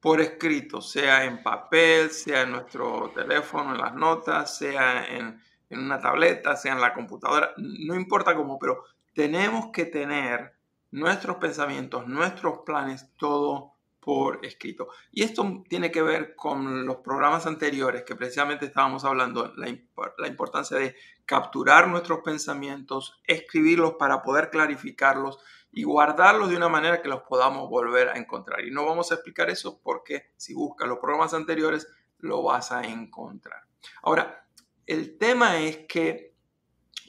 por 0.00 0.20
escrito, 0.20 0.80
sea 0.80 1.24
en 1.24 1.42
papel, 1.42 2.10
sea 2.10 2.42
en 2.42 2.52
nuestro 2.52 3.10
teléfono, 3.14 3.72
en 3.72 3.80
las 3.80 3.94
notas, 3.94 4.58
sea 4.58 5.06
en, 5.06 5.40
en 5.70 5.78
una 5.78 5.98
tableta, 5.98 6.56
sea 6.56 6.74
en 6.74 6.80
la 6.80 6.92
computadora, 6.92 7.52
no 7.56 7.94
importa 7.94 8.34
cómo, 8.34 8.58
pero 8.58 8.84
tenemos 9.14 9.70
que 9.72 9.86
tener 9.86 10.52
nuestros 10.90 11.36
pensamientos, 11.36 12.06
nuestros 12.06 12.60
planes, 12.66 13.08
todo 13.16 13.74
por 14.04 14.44
escrito. 14.44 14.88
Y 15.10 15.22
esto 15.22 15.64
tiene 15.68 15.90
que 15.90 16.02
ver 16.02 16.36
con 16.36 16.84
los 16.84 16.96
programas 16.96 17.46
anteriores 17.46 18.02
que 18.02 18.14
precisamente 18.14 18.66
estábamos 18.66 19.04
hablando, 19.04 19.54
la, 19.56 19.74
la, 20.18 20.28
importancia 20.28 20.76
de 20.76 20.94
capturar 21.24 21.88
nuestros 21.88 22.20
pensamientos, 22.20 23.18
escribirlos 23.26 23.94
para 23.94 24.22
poder 24.22 24.50
clarificarlos 24.50 25.38
y 25.74 25.82
guardarlos 25.82 26.50
de 26.50 26.56
una 26.56 26.68
manera 26.68 27.02
que 27.02 27.08
los 27.08 27.22
podamos 27.22 27.68
volver 27.68 28.08
a 28.08 28.16
encontrar. 28.16 28.64
Y 28.64 28.70
no 28.70 28.86
vamos 28.86 29.10
a 29.10 29.14
explicar 29.14 29.50
eso 29.50 29.80
porque 29.82 30.32
si 30.36 30.54
buscas 30.54 30.88
los 30.88 30.98
programas 30.98 31.34
anteriores 31.34 31.88
lo 32.18 32.42
vas 32.42 32.70
a 32.72 32.82
encontrar. 32.82 33.64
Ahora, 34.02 34.46
el 34.86 35.18
tema 35.18 35.58
es 35.60 35.78
que 35.88 36.34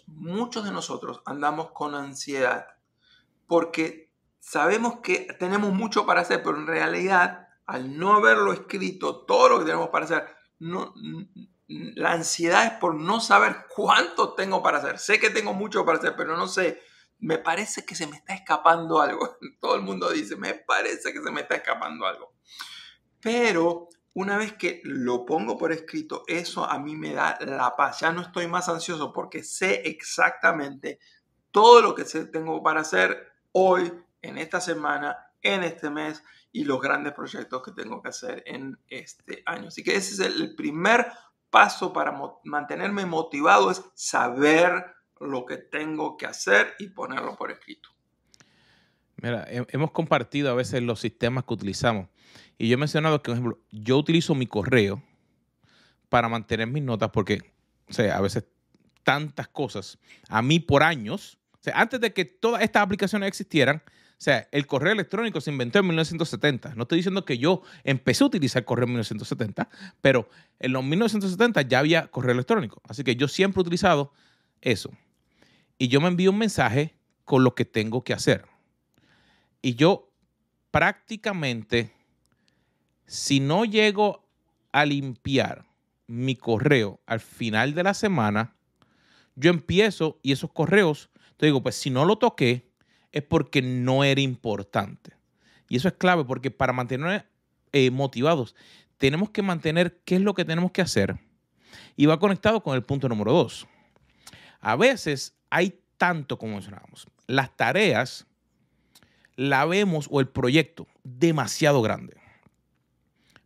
muchos 0.07 0.65
de 0.65 0.71
nosotros 0.71 1.21
andamos 1.25 1.71
con 1.71 1.93
ansiedad 1.93 2.67
porque 3.47 4.11
sabemos 4.39 4.99
que 5.01 5.27
tenemos 5.39 5.71
mucho 5.71 6.05
para 6.05 6.21
hacer, 6.21 6.41
pero 6.43 6.57
en 6.57 6.67
realidad, 6.67 7.47
al 7.65 7.97
no 7.97 8.13
haberlo 8.13 8.51
escrito, 8.51 9.25
todo 9.25 9.49
lo 9.49 9.59
que 9.59 9.65
tenemos 9.65 9.89
para 9.89 10.05
hacer, 10.05 10.25
no, 10.59 10.93
la 11.67 12.13
ansiedad 12.13 12.65
es 12.65 12.71
por 12.73 12.95
no 12.95 13.19
saber 13.19 13.65
cuánto 13.75 14.33
tengo 14.33 14.63
para 14.63 14.79
hacer. 14.79 14.99
Sé 14.99 15.19
que 15.19 15.29
tengo 15.29 15.53
mucho 15.53 15.85
para 15.85 15.97
hacer, 15.99 16.15
pero 16.15 16.35
no 16.35 16.47
sé. 16.47 16.81
Me 17.19 17.37
parece 17.37 17.85
que 17.85 17.95
se 17.95 18.07
me 18.07 18.17
está 18.17 18.33
escapando 18.33 19.01
algo. 19.01 19.37
Todo 19.59 19.75
el 19.75 19.81
mundo 19.81 20.09
dice, 20.11 20.35
me 20.35 20.53
parece 20.53 21.13
que 21.13 21.21
se 21.21 21.31
me 21.31 21.41
está 21.41 21.55
escapando 21.55 22.05
algo. 22.05 22.33
Pero 23.21 23.89
una 24.13 24.37
vez 24.37 24.53
que 24.53 24.81
lo 24.83 25.25
pongo 25.25 25.57
por 25.57 25.71
escrito, 25.71 26.23
eso 26.27 26.65
a 26.65 26.79
mí 26.79 26.95
me 26.95 27.13
da 27.13 27.37
la 27.41 27.75
paz. 27.75 27.99
Ya 27.99 28.11
no 28.11 28.21
estoy 28.21 28.47
más 28.47 28.69
ansioso 28.69 29.11
porque 29.11 29.43
sé 29.43 29.81
exactamente 29.87 30.99
todo 31.51 31.81
lo 31.81 31.95
que 31.95 32.03
tengo 32.03 32.61
para 32.61 32.81
hacer 32.81 33.31
hoy, 33.51 33.91
en 34.21 34.37
esta 34.37 34.59
semana, 34.59 35.31
en 35.41 35.63
este 35.63 35.89
mes 35.89 36.23
y 36.51 36.63
los 36.63 36.81
grandes 36.81 37.13
proyectos 37.13 37.61
que 37.61 37.71
tengo 37.71 38.01
que 38.01 38.09
hacer 38.09 38.43
en 38.45 38.79
este 38.87 39.43
año. 39.45 39.67
Así 39.67 39.83
que 39.83 39.95
ese 39.95 40.13
es 40.13 40.19
el 40.19 40.55
primer 40.55 41.07
paso 41.49 41.93
para 41.93 42.17
mantenerme 42.43 43.05
motivado, 43.05 43.71
es 43.71 43.83
saber 43.93 44.95
lo 45.19 45.45
que 45.45 45.57
tengo 45.57 46.17
que 46.17 46.25
hacer 46.25 46.73
y 46.79 46.87
ponerlo 46.87 47.35
por 47.35 47.51
escrito. 47.51 47.89
Mira, 49.17 49.47
hemos 49.49 49.91
compartido 49.91 50.51
a 50.51 50.55
veces 50.55 50.83
los 50.83 50.99
sistemas 50.99 51.45
que 51.45 51.53
utilizamos. 51.53 52.09
Y 52.57 52.67
yo 52.67 52.75
he 52.75 52.77
mencionado 52.77 53.21
que, 53.21 53.31
por 53.31 53.37
ejemplo, 53.37 53.59
yo 53.71 53.97
utilizo 53.97 54.35
mi 54.35 54.47
correo 54.47 55.01
para 56.09 56.29
mantener 56.29 56.67
mis 56.67 56.83
notas 56.83 57.09
porque, 57.11 57.41
o 57.89 57.93
sea, 57.93 58.17
a 58.17 58.21
veces 58.21 58.45
tantas 59.03 59.47
cosas, 59.47 59.97
a 60.29 60.41
mí 60.41 60.59
por 60.59 60.83
años, 60.83 61.37
o 61.53 61.63
sea, 61.63 61.79
antes 61.79 61.99
de 62.01 62.13
que 62.13 62.25
todas 62.25 62.61
estas 62.61 62.83
aplicaciones 62.83 63.27
existieran, 63.27 63.81
o 64.17 64.21
sea, 64.25 64.47
el 64.51 64.65
correo 64.65 64.93
electrónico 64.93 65.41
se 65.41 65.51
inventó 65.51 65.79
en 65.79 65.87
1970. 65.87 66.73
No 66.75 66.83
estoy 66.83 66.99
diciendo 66.99 67.25
que 67.25 67.37
yo 67.37 67.61
empecé 67.83 68.23
a 68.23 68.27
utilizar 68.27 68.63
correo 68.63 68.85
en 68.85 68.91
1970, 68.91 69.69
pero 70.01 70.29
en 70.59 70.71
los 70.71 70.83
1970 70.83 71.61
ya 71.63 71.79
había 71.79 72.07
correo 72.07 72.31
electrónico. 72.31 72.81
Así 72.87 73.03
que 73.03 73.15
yo 73.15 73.27
siempre 73.27 73.59
he 73.59 73.61
utilizado 73.61 74.13
eso. 74.61 74.91
Y 75.77 75.87
yo 75.87 76.01
me 76.01 76.07
envío 76.07 76.31
un 76.31 76.37
mensaje 76.37 76.95
con 77.23 77.43
lo 77.43 77.55
que 77.55 77.65
tengo 77.65 78.03
que 78.03 78.13
hacer. 78.13 78.45
Y 79.61 79.75
yo 79.75 80.11
prácticamente 80.71 81.95
si 83.07 83.39
no 83.39 83.65
llego 83.65 84.27
a 84.71 84.85
limpiar 84.85 85.65
mi 86.07 86.35
correo 86.35 86.99
al 87.05 87.19
final 87.19 87.73
de 87.73 87.83
la 87.83 87.93
semana, 87.93 88.55
yo 89.35 89.49
empiezo 89.49 90.19
y 90.21 90.31
esos 90.31 90.51
correos, 90.51 91.09
te 91.37 91.45
digo, 91.45 91.61
pues 91.61 91.75
si 91.75 91.89
no 91.89 92.05
lo 92.05 92.17
toqué, 92.17 92.71
es 93.11 93.23
porque 93.23 93.61
no 93.61 94.03
era 94.03 94.21
importante. 94.21 95.11
Y 95.69 95.77
eso 95.77 95.87
es 95.87 95.95
clave 95.95 96.25
porque 96.25 96.51
para 96.51 96.73
mantener 96.73 97.27
eh, 97.71 97.91
motivados, 97.91 98.55
tenemos 98.97 99.29
que 99.29 99.41
mantener 99.41 100.01
qué 100.05 100.15
es 100.15 100.21
lo 100.21 100.33
que 100.33 100.45
tenemos 100.45 100.71
que 100.71 100.81
hacer. 100.81 101.17
Y 101.95 102.05
va 102.05 102.19
conectado 102.19 102.61
con 102.61 102.75
el 102.75 102.83
punto 102.83 103.09
número 103.09 103.31
dos. 103.33 103.67
A 104.59 104.75
veces 104.75 105.35
hay 105.55 105.79
tanto 105.97 106.37
como 106.37 106.55
mencionábamos. 106.55 107.07
Las 107.27 107.55
tareas 107.55 108.27
la 109.37 109.63
vemos 109.63 110.09
o 110.11 110.19
el 110.19 110.27
proyecto 110.27 110.85
demasiado 111.05 111.81
grande. 111.81 112.17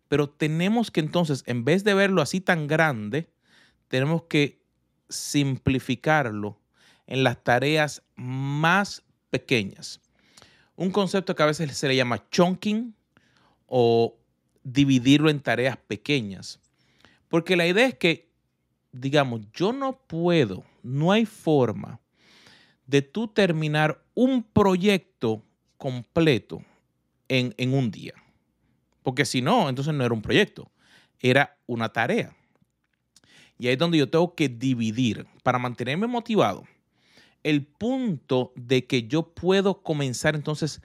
Pero 0.08 0.28
tenemos 0.28 0.90
que 0.90 1.02
entonces, 1.02 1.44
en 1.46 1.64
vez 1.64 1.84
de 1.84 1.94
verlo 1.94 2.24
así 2.24 2.42
tan 2.42 2.66
grande, 2.66 3.30
tenemos 3.90 4.24
que 4.24 4.60
simplificarlo 5.08 6.60
en 7.06 7.24
las 7.24 7.44
tareas 7.44 8.02
más 8.16 9.04
pequeñas. 9.30 10.02
Un 10.76 10.90
concepto 10.90 11.36
que 11.36 11.44
a 11.44 11.46
veces 11.46 11.78
se 11.78 11.88
le 11.88 11.96
llama 11.96 12.28
chunking 12.32 12.96
o 13.68 14.18
dividirlo 14.64 15.30
en 15.30 15.42
tareas 15.42 15.78
pequeñas. 15.78 16.60
Porque 17.28 17.56
la 17.56 17.68
idea 17.68 17.86
es 17.86 17.94
que, 17.94 18.29
digamos, 18.92 19.42
yo 19.54 19.74
no 19.74 20.00
puedo, 20.08 20.64
no 20.84 21.12
hay 21.12 21.26
forma 21.26 22.00
de 22.86 23.02
tú 23.02 23.28
terminar 23.28 24.04
un 24.16 24.44
proyecto 24.44 25.44
completo 25.78 26.64
en, 27.28 27.54
en 27.58 27.74
un 27.74 27.92
día. 27.92 28.14
Porque 29.04 29.26
si 29.26 29.42
no, 29.42 29.70
entonces 29.70 29.94
no 29.94 30.04
era 30.04 30.14
un 30.14 30.22
proyecto, 30.22 30.72
era 31.20 31.58
una 31.68 31.90
tarea. 31.90 32.36
Y 33.58 33.68
ahí 33.68 33.74
es 33.74 33.80
donde 33.80 33.98
yo 33.98 34.10
tengo 34.10 34.34
que 34.36 34.50
dividir 34.50 35.28
para 35.44 35.60
mantenerme 35.60 36.08
motivado. 36.08 36.64
El 37.44 37.66
punto 37.66 38.54
de 38.56 38.86
que 38.88 39.08
yo 39.08 39.34
puedo 39.34 39.82
comenzar 39.82 40.36
entonces 40.36 40.82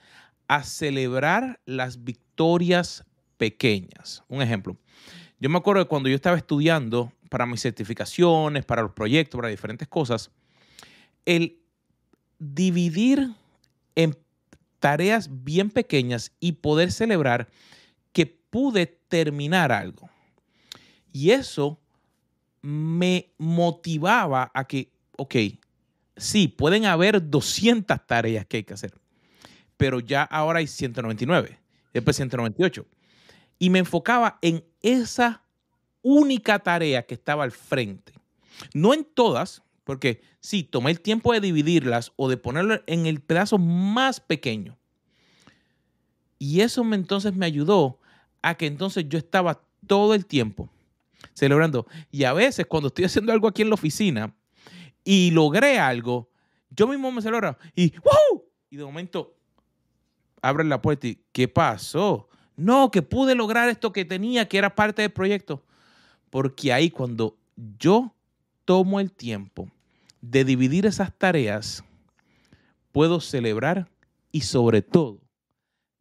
a 0.48 0.62
celebrar 0.62 1.60
las 1.64 2.04
victorias 2.04 3.04
pequeñas. 3.36 4.22
Un 4.28 4.42
ejemplo. 4.42 4.76
Yo 5.40 5.50
me 5.50 5.58
acuerdo 5.58 5.82
de 5.82 5.88
cuando 5.88 6.08
yo 6.08 6.14
estaba 6.14 6.36
estudiando 6.36 7.12
para 7.34 7.46
mis 7.46 7.60
certificaciones, 7.60 8.64
para 8.64 8.82
los 8.82 8.92
proyectos, 8.92 9.36
para 9.36 9.48
diferentes 9.48 9.88
cosas, 9.88 10.30
el 11.26 11.60
dividir 12.38 13.34
en 13.96 14.16
tareas 14.78 15.28
bien 15.42 15.70
pequeñas 15.70 16.30
y 16.38 16.52
poder 16.52 16.92
celebrar 16.92 17.48
pude 18.54 18.86
terminar 18.86 19.72
algo. 19.72 20.08
Y 21.12 21.32
eso 21.32 21.80
me 22.62 23.32
motivaba 23.36 24.52
a 24.54 24.64
que, 24.64 24.92
ok, 25.16 25.34
sí, 26.16 26.46
pueden 26.46 26.86
haber 26.86 27.28
200 27.28 28.06
tareas 28.06 28.46
que 28.46 28.58
hay 28.58 28.62
que 28.62 28.74
hacer, 28.74 28.94
pero 29.76 29.98
ya 29.98 30.22
ahora 30.22 30.60
hay 30.60 30.68
199, 30.68 31.58
después 31.92 32.14
198. 32.14 32.86
Y 33.58 33.70
me 33.70 33.80
enfocaba 33.80 34.38
en 34.40 34.64
esa 34.82 35.42
única 36.04 36.60
tarea 36.60 37.04
que 37.04 37.14
estaba 37.14 37.42
al 37.42 37.50
frente. 37.50 38.12
No 38.72 38.94
en 38.94 39.04
todas, 39.04 39.62
porque 39.82 40.22
sí, 40.38 40.62
tomé 40.62 40.92
el 40.92 41.00
tiempo 41.00 41.32
de 41.32 41.40
dividirlas 41.40 42.12
o 42.14 42.28
de 42.28 42.36
ponerlo 42.36 42.80
en 42.86 43.06
el 43.06 43.20
pedazo 43.20 43.58
más 43.58 44.20
pequeño. 44.20 44.78
Y 46.38 46.60
eso 46.60 46.84
me, 46.84 46.94
entonces 46.94 47.34
me 47.34 47.46
ayudó 47.46 47.98
a 48.42 48.54
que 48.54 48.66
entonces 48.66 49.06
yo 49.08 49.18
estaba 49.18 49.62
todo 49.86 50.14
el 50.14 50.26
tiempo 50.26 50.68
celebrando. 51.32 51.86
Y 52.12 52.24
a 52.24 52.32
veces 52.34 52.66
cuando 52.66 52.88
estoy 52.88 53.06
haciendo 53.06 53.32
algo 53.32 53.48
aquí 53.48 53.62
en 53.62 53.70
la 53.70 53.74
oficina 53.74 54.34
y 55.02 55.30
logré 55.30 55.78
algo, 55.78 56.30
yo 56.70 56.86
mismo 56.86 57.10
me 57.10 57.22
celebro 57.22 57.56
y 57.74 57.90
¡wow! 57.98 58.44
Y 58.68 58.76
de 58.76 58.84
momento 58.84 59.34
abren 60.42 60.68
la 60.68 60.82
puerta 60.82 61.06
y 61.06 61.18
¿qué 61.32 61.48
pasó? 61.48 62.28
No, 62.56 62.90
que 62.90 63.02
pude 63.02 63.34
lograr 63.34 63.68
esto 63.68 63.92
que 63.92 64.04
tenía, 64.04 64.46
que 64.46 64.58
era 64.58 64.74
parte 64.74 65.02
del 65.02 65.10
proyecto. 65.10 65.64
Porque 66.34 66.72
ahí 66.72 66.90
cuando 66.90 67.38
yo 67.78 68.12
tomo 68.64 68.98
el 68.98 69.12
tiempo 69.12 69.70
de 70.20 70.44
dividir 70.44 70.84
esas 70.84 71.16
tareas, 71.16 71.84
puedo 72.90 73.20
celebrar 73.20 73.88
y 74.32 74.40
sobre 74.40 74.82
todo 74.82 75.20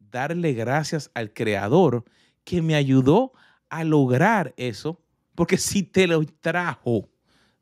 darle 0.00 0.52
gracias 0.52 1.08
al 1.14 1.32
Creador 1.32 2.02
que 2.42 2.62
me 2.62 2.74
ayudó 2.74 3.32
a 3.68 3.84
lograr 3.84 4.54
eso, 4.56 5.00
porque 5.36 5.56
si 5.56 5.84
te 5.84 6.08
lo 6.08 6.26
trajo 6.26 7.08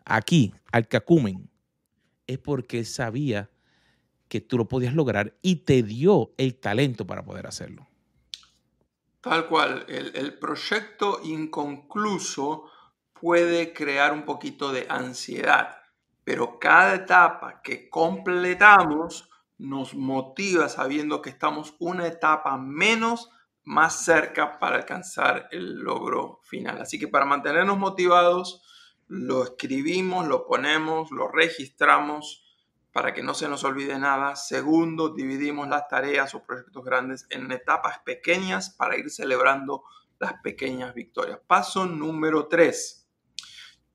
aquí, 0.07 0.55
al 0.73 0.89
cacumen, 0.89 1.51
es 2.27 2.39
porque 2.39 2.79
él 2.79 2.87
sabía 2.87 3.51
que 4.29 4.41
tú 4.41 4.57
lo 4.57 4.67
podías 4.67 4.95
lograr 4.95 5.37
y 5.43 5.57
te 5.57 5.83
dio 5.83 6.33
el 6.39 6.55
talento 6.55 7.07
para 7.07 7.23
poder 7.23 7.47
hacerlo. 7.47 7.87
Tal 9.23 9.47
cual, 9.47 9.87
el, 9.89 10.15
el 10.17 10.39
proyecto 10.39 11.21
inconcluso 11.23 12.69
puede 13.13 13.73
crear 13.73 14.13
un 14.13 14.25
poquito 14.25 14.73
de 14.73 14.87
ansiedad, 14.89 15.77
pero 16.25 16.59
cada 16.59 16.97
etapa 16.97 17.63
que 17.63 17.89
completamos 17.89 19.31
nos 19.59 19.95
motiva 19.95 20.69
sabiendo 20.69 21.23
que 21.23 21.31
estamos 21.31 21.77
una 21.79 22.09
etapa 22.09 22.59
menos 22.59 23.31
más 23.63 24.05
cerca 24.05 24.59
para 24.59 24.75
alcanzar 24.75 25.49
el 25.53 25.77
logro 25.77 26.41
final. 26.43 26.81
Así 26.81 26.99
que 26.99 27.07
para 27.07 27.25
mantenernos 27.25 27.79
motivados, 27.79 28.61
lo 29.07 29.45
escribimos, 29.45 30.27
lo 30.27 30.47
ponemos, 30.47 31.13
lo 31.13 31.29
registramos 31.29 32.43
para 32.93 33.15
que 33.15 33.23
no 33.23 33.35
se 33.35 33.49
nos 33.49 33.65
olvide 33.65 33.99
nada. 33.99 34.37
Segundo, 34.37 35.09
dividimos 35.09 35.69
las 35.69 35.89
tareas 35.89 36.35
o 36.35 36.45
proyectos 36.45 36.85
grandes 36.85 37.27
en 37.31 37.51
etapas 37.51 38.01
pequeñas 38.01 38.71
para 38.71 38.97
ir 38.97 39.11
celebrando 39.11 39.83
las 40.19 40.35
pequeñas 40.43 40.95
victorias. 40.95 41.41
Paso 41.47 41.87
número 41.87 42.47
tres. 42.49 43.09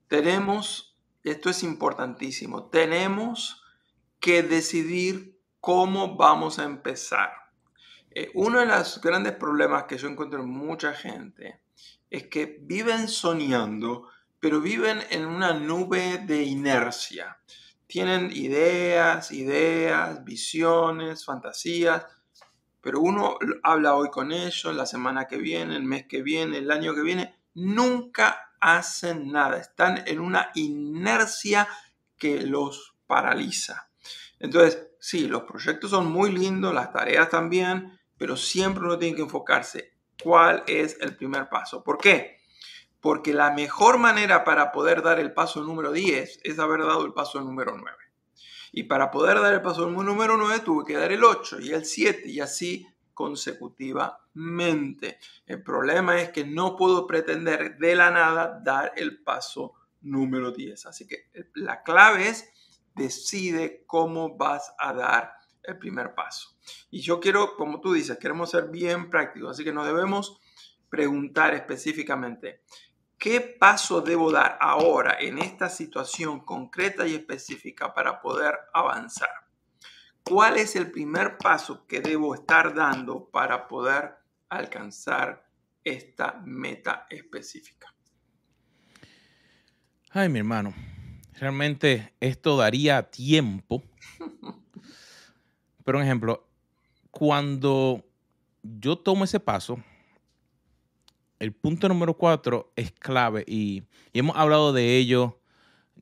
Tenemos, 0.08 0.98
esto 1.22 1.48
es 1.48 1.62
importantísimo, 1.62 2.68
tenemos 2.68 3.62
que 4.20 4.42
decidir 4.42 5.38
cómo 5.60 6.16
vamos 6.16 6.58
a 6.58 6.64
empezar. 6.64 7.30
Eh, 8.10 8.30
uno 8.34 8.60
de 8.60 8.66
los 8.66 9.00
grandes 9.00 9.34
problemas 9.34 9.84
que 9.84 9.98
yo 9.98 10.08
encuentro 10.08 10.42
en 10.42 10.50
mucha 10.50 10.92
gente 10.92 11.60
es 12.10 12.26
que 12.26 12.58
viven 12.62 13.08
soñando, 13.08 14.08
pero 14.40 14.60
viven 14.60 15.00
en 15.10 15.26
una 15.26 15.52
nube 15.52 16.18
de 16.26 16.42
inercia. 16.42 17.38
Tienen 17.88 18.30
ideas, 18.30 19.32
ideas, 19.32 20.22
visiones, 20.22 21.24
fantasías, 21.24 22.04
pero 22.82 23.00
uno 23.00 23.38
habla 23.62 23.96
hoy 23.96 24.10
con 24.10 24.30
ellos, 24.30 24.76
la 24.76 24.84
semana 24.84 25.26
que 25.26 25.38
viene, 25.38 25.74
el 25.74 25.84
mes 25.84 26.06
que 26.06 26.22
viene, 26.22 26.58
el 26.58 26.70
año 26.70 26.94
que 26.94 27.00
viene, 27.00 27.34
nunca 27.54 28.52
hacen 28.60 29.32
nada, 29.32 29.56
están 29.56 30.04
en 30.06 30.20
una 30.20 30.50
inercia 30.54 31.66
que 32.18 32.42
los 32.42 32.94
paraliza. 33.06 33.88
Entonces, 34.38 34.88
sí, 35.00 35.26
los 35.26 35.44
proyectos 35.44 35.90
son 35.90 36.12
muy 36.12 36.30
lindos, 36.30 36.74
las 36.74 36.92
tareas 36.92 37.30
también, 37.30 37.98
pero 38.18 38.36
siempre 38.36 38.84
uno 38.84 38.98
tiene 38.98 39.16
que 39.16 39.22
enfocarse 39.22 39.94
cuál 40.22 40.62
es 40.66 40.98
el 41.00 41.16
primer 41.16 41.48
paso. 41.48 41.82
¿Por 41.82 41.96
qué? 41.96 42.37
Porque 43.00 43.32
la 43.32 43.52
mejor 43.52 43.98
manera 43.98 44.44
para 44.44 44.72
poder 44.72 45.02
dar 45.02 45.20
el 45.20 45.32
paso 45.32 45.62
número 45.62 45.92
10 45.92 46.40
es 46.42 46.58
haber 46.58 46.80
dado 46.80 47.04
el 47.04 47.12
paso 47.12 47.40
número 47.40 47.76
9. 47.76 47.96
Y 48.72 48.84
para 48.84 49.10
poder 49.10 49.40
dar 49.40 49.54
el 49.54 49.62
paso 49.62 49.88
número 49.88 50.36
9 50.36 50.60
tuve 50.60 50.84
que 50.84 50.96
dar 50.96 51.12
el 51.12 51.24
8 51.24 51.60
y 51.60 51.70
el 51.70 51.84
7 51.84 52.28
y 52.28 52.40
así 52.40 52.86
consecutivamente. 53.14 55.18
El 55.46 55.62
problema 55.62 56.20
es 56.20 56.30
que 56.30 56.44
no 56.44 56.76
puedo 56.76 57.06
pretender 57.06 57.78
de 57.78 57.94
la 57.94 58.10
nada 58.10 58.60
dar 58.62 58.92
el 58.96 59.22
paso 59.22 59.74
número 60.02 60.52
10. 60.52 60.86
Así 60.86 61.06
que 61.06 61.30
la 61.54 61.82
clave 61.82 62.28
es 62.28 62.50
decide 62.94 63.84
cómo 63.86 64.36
vas 64.36 64.74
a 64.78 64.92
dar 64.92 65.32
el 65.62 65.78
primer 65.78 66.14
paso. 66.14 66.56
Y 66.90 67.00
yo 67.00 67.20
quiero, 67.20 67.56
como 67.56 67.80
tú 67.80 67.92
dices, 67.92 68.18
queremos 68.18 68.50
ser 68.50 68.68
bien 68.68 69.10
prácticos, 69.10 69.50
así 69.50 69.64
que 69.64 69.72
nos 69.72 69.86
debemos 69.86 70.40
preguntar 70.88 71.54
específicamente, 71.54 72.62
¿qué 73.18 73.40
paso 73.40 74.00
debo 74.00 74.30
dar 74.30 74.56
ahora 74.60 75.16
en 75.20 75.38
esta 75.38 75.68
situación 75.68 76.40
concreta 76.40 77.06
y 77.06 77.14
específica 77.14 77.92
para 77.92 78.20
poder 78.20 78.54
avanzar? 78.72 79.28
¿Cuál 80.22 80.58
es 80.58 80.76
el 80.76 80.90
primer 80.90 81.38
paso 81.38 81.86
que 81.86 82.00
debo 82.00 82.34
estar 82.34 82.74
dando 82.74 83.28
para 83.30 83.66
poder 83.66 84.14
alcanzar 84.48 85.46
esta 85.82 86.40
meta 86.44 87.06
específica? 87.10 87.92
Ay, 90.10 90.28
mi 90.28 90.38
hermano, 90.38 90.74
realmente 91.38 92.14
esto 92.20 92.56
daría 92.56 93.10
tiempo. 93.10 93.82
Pero 95.84 95.98
un 95.98 96.04
ejemplo, 96.04 96.46
cuando 97.10 98.04
yo 98.62 98.98
tomo 98.98 99.24
ese 99.24 99.40
paso, 99.40 99.82
el 101.38 101.52
punto 101.52 101.88
número 101.88 102.14
cuatro 102.14 102.72
es 102.76 102.92
clave 102.92 103.44
y, 103.46 103.82
hemos 104.12 104.36
hablado 104.36 104.72
de 104.72 104.96
ello. 104.96 105.40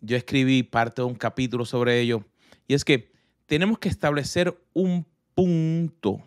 Yo 0.01 0.16
escribí 0.16 0.62
parte 0.62 1.03
de 1.03 1.09
un 1.09 1.14
capítulo 1.14 1.64
sobre 1.64 2.01
ello. 2.01 2.25
Y 2.68 2.75
es 2.75 2.85
que 2.85 3.12
tenemos 3.46 3.79
que 3.79 3.88
establecer 3.88 4.59
un 4.72 5.07
punto 5.35 6.22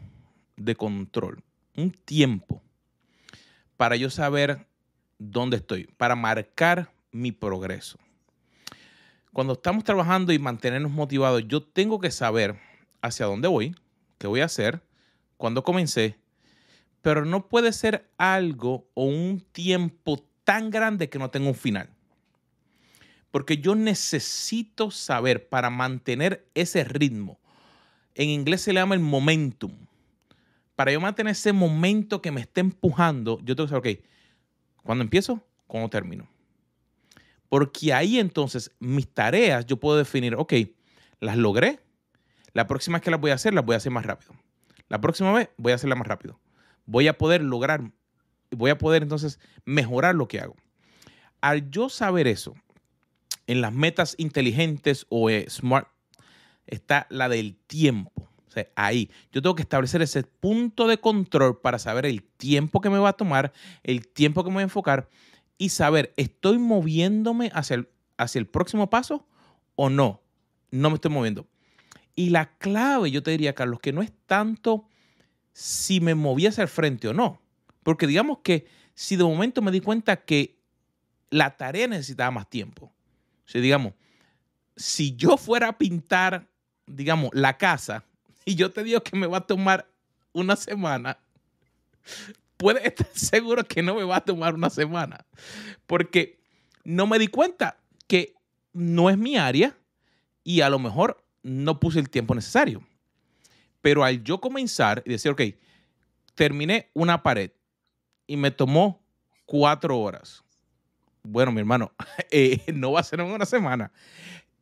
de 0.56 0.76
control, 0.76 1.44
un 1.76 1.92
tiempo, 1.92 2.62
para 3.78 3.96
yo 3.96 4.10
saber 4.10 4.68
dónde 5.18 5.58
estoy, 5.58 5.86
para 5.98 6.16
marcar 6.16 6.92
mi 7.12 7.32
progreso 7.32 7.98
cuando 9.34 9.54
estamos 9.54 9.84
trabajando 9.84 10.34
y 10.34 10.40
mantenernos 10.40 10.92
motivados, 10.92 11.48
yo 11.48 11.62
tengo 11.62 12.00
que 12.00 12.12
saber 12.12 12.60
hacia 13.02 13.26
dónde 13.26 13.48
voy, 13.48 13.76
qué 14.18 14.28
voy 14.28 14.42
a 14.42 14.46
hacer, 14.46 14.82
cuándo 15.38 15.64
comencé, 15.64 16.18
pero 17.02 17.26
no 17.26 17.48
puede 17.48 17.74
ser 17.74 18.10
algo 18.18 18.90
o 18.94 19.06
un 19.06 19.42
tiempo 19.52 20.26
tan 20.44 20.70
grande 20.70 21.10
que 21.10 21.20
no 21.20 21.30
tenga 21.30 21.48
un 21.48 21.56
final. 21.56 21.90
Porque 23.32 23.58
yo 23.58 23.76
necesito 23.76 24.92
saber 24.92 25.50
para 25.50 25.70
mantener 25.70 26.50
ese 26.56 26.84
ritmo. 26.84 27.40
En 28.16 28.30
inglés 28.30 28.62
se 28.62 28.74
le 28.74 28.80
llama 28.80 28.96
el 28.96 29.02
momentum. 29.02 29.72
Para 30.76 30.92
yo 30.92 31.00
mantener 31.00 31.32
ese 31.32 31.54
momento 31.54 32.22
que 32.22 32.32
me 32.32 32.42
esté 32.42 32.62
empujando, 32.62 33.40
yo 33.44 33.56
tengo 33.56 33.68
que 33.68 33.76
saber, 33.76 33.98
ok, 33.98 34.06
¿cuándo 34.84 35.04
empiezo? 35.04 35.44
¿Cuándo 35.68 35.90
termino? 35.90 36.28
Porque 37.50 37.94
ahí 37.94 38.20
entonces 38.20 38.72
mis 38.80 39.08
tareas 39.08 39.66
yo 39.66 39.78
puedo 39.78 39.98
definir, 39.98 40.36
ok, 40.36 40.54
las 41.20 41.38
logré, 41.38 41.80
la 42.54 42.68
próxima 42.68 42.98
vez 42.98 43.04
que 43.04 43.12
las 43.12 43.20
voy 43.20 43.32
a 43.32 43.36
hacer, 43.36 43.54
las 43.54 43.66
voy 43.66 43.76
a 43.76 43.78
hacer 43.78 43.92
más 43.92 44.06
rápido. 44.06 44.34
La 44.88 45.00
próxima 45.00 45.32
vez 45.32 45.50
voy 45.58 45.72
a 45.72 45.76
hacerlas 45.76 46.00
más 46.00 46.08
rápido. 46.08 46.40
Voy 46.90 47.08
a 47.08 47.20
poder 47.20 47.44
lograr, 47.44 47.92
voy 48.50 48.72
a 48.72 48.78
poder 48.80 49.04
entonces 49.04 49.40
mejorar 49.64 50.16
lo 50.16 50.28
que 50.28 50.40
hago. 50.40 50.56
Al 51.40 51.70
yo 51.70 51.88
saber 51.88 52.26
eso, 52.26 52.56
en 53.46 53.62
las 53.62 53.72
metas 53.72 54.16
inteligentes 54.18 55.06
o 55.10 55.30
eh, 55.30 55.46
smart, 55.52 55.88
está 56.66 57.06
la 57.12 57.30
del 57.30 57.56
tiempo. 57.68 58.28
O 58.48 58.52
sea, 58.52 58.68
ahí 58.76 59.12
yo 59.32 59.44
tengo 59.44 59.54
que 59.54 59.62
establecer 59.62 60.02
ese 60.02 60.24
punto 60.24 60.88
de 60.88 61.00
control 61.00 61.62
para 61.62 61.78
saber 61.78 62.08
el 62.08 62.24
tiempo 62.24 62.82
que 62.82 62.90
me 62.90 62.98
va 62.98 63.10
a 63.10 63.14
tomar, 63.14 63.54
el 63.84 64.08
tiempo 64.08 64.44
que 64.44 64.50
me 64.50 64.56
voy 64.56 64.62
a 64.62 64.64
enfocar 64.64 65.10
y 65.60 65.70
saber, 65.70 66.12
¿estoy 66.18 66.58
moviéndome 66.58 67.52
hacia 67.54 67.86
hacia 68.18 68.40
el 68.40 68.48
próximo 68.48 68.90
paso 68.90 69.28
o 69.76 69.92
no? 69.92 70.24
No 70.72 70.90
me 70.90 70.96
estoy 70.96 71.12
moviendo. 71.12 71.48
Y 72.16 72.32
la 72.32 72.58
clave, 72.58 73.12
yo 73.12 73.22
te 73.22 73.30
diría, 73.30 73.54
Carlos, 73.54 73.80
que 73.80 73.94
no 73.94 74.02
es 74.02 74.12
tanto 74.26 74.89
si 75.60 76.00
me 76.00 76.16
moví 76.16 76.48
hacia 76.48 76.62
el 76.62 76.70
frente 76.70 77.10
o 77.10 77.14
no. 77.14 77.42
Porque 77.84 78.08
digamos 78.08 78.38
que 78.42 78.66
si 78.96 79.18
de 79.18 79.26
momento 79.26 79.62
me 79.62 79.72
di 79.72 79.82
cuenta 79.82 80.16
que 80.16 80.58
la 81.32 81.58
tarea 81.58 81.86
necesitaba 81.86 82.32
más 82.32 82.50
tiempo. 82.50 82.94
O 83.54 83.60
digamos, 83.60 83.94
si 84.78 85.18
yo 85.18 85.36
fuera 85.36 85.68
a 85.68 85.78
pintar, 85.78 86.48
digamos, 86.88 87.32
la 87.34 87.58
casa 87.58 88.06
y 88.46 88.56
yo 88.56 88.72
te 88.72 88.86
digo 88.86 89.04
que 89.04 89.18
me 89.18 89.28
va 89.28 89.40
a 89.40 89.48
tomar 89.48 89.86
una 90.32 90.56
semana, 90.56 91.20
puede 92.56 92.88
estar 92.88 93.10
seguro 93.14 93.66
que 93.66 93.84
no 93.84 93.96
me 93.96 94.06
va 94.06 94.16
a 94.16 94.26
tomar 94.26 94.56
una 94.56 94.70
semana. 94.70 95.26
Porque 95.88 96.40
no 96.86 97.06
me 97.06 97.20
di 97.20 97.28
cuenta 97.28 97.78
que 98.08 98.34
no 98.72 99.10
es 99.10 99.18
mi 99.18 99.36
área 99.36 99.76
y 100.42 100.62
a 100.62 100.70
lo 100.70 100.80
mejor 100.80 101.22
no 101.44 101.82
puse 101.82 102.00
el 102.00 102.10
tiempo 102.10 102.34
necesario. 102.34 102.82
Pero 103.82 104.04
al 104.04 104.24
yo 104.24 104.40
comenzar 104.40 105.04
y 105.06 105.12
decir, 105.12 105.32
ok, 105.32 105.42
terminé 106.36 106.90
una 106.94 107.24
pared 107.24 107.52
y 108.28 108.38
me 108.38 108.52
tomó 108.52 109.02
cuatro 109.46 110.00
horas. 110.00 110.44
Bueno, 111.24 111.52
mi 111.52 111.60
hermano, 111.60 111.92
eh, 112.32 112.62
no 112.74 112.92
va 112.94 113.02
a 113.02 113.04
ser 113.04 113.20
en 113.20 113.28
una 113.28 113.46
semana. 113.46 113.92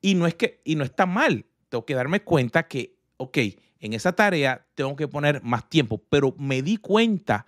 Y 0.01 0.15
no 0.15 0.27
es 0.27 0.35
que, 0.35 0.61
y 0.63 0.75
no 0.75 0.83
está 0.83 1.05
mal. 1.05 1.45
Tengo 1.69 1.85
que 1.85 1.95
darme 1.95 2.21
cuenta 2.21 2.67
que, 2.67 2.95
ok, 3.17 3.37
en 3.79 3.93
esa 3.93 4.13
tarea 4.13 4.65
tengo 4.75 4.95
que 4.95 5.07
poner 5.07 5.41
más 5.43 5.69
tiempo, 5.69 6.01
pero 6.09 6.33
me 6.37 6.61
di 6.61 6.77
cuenta 6.77 7.45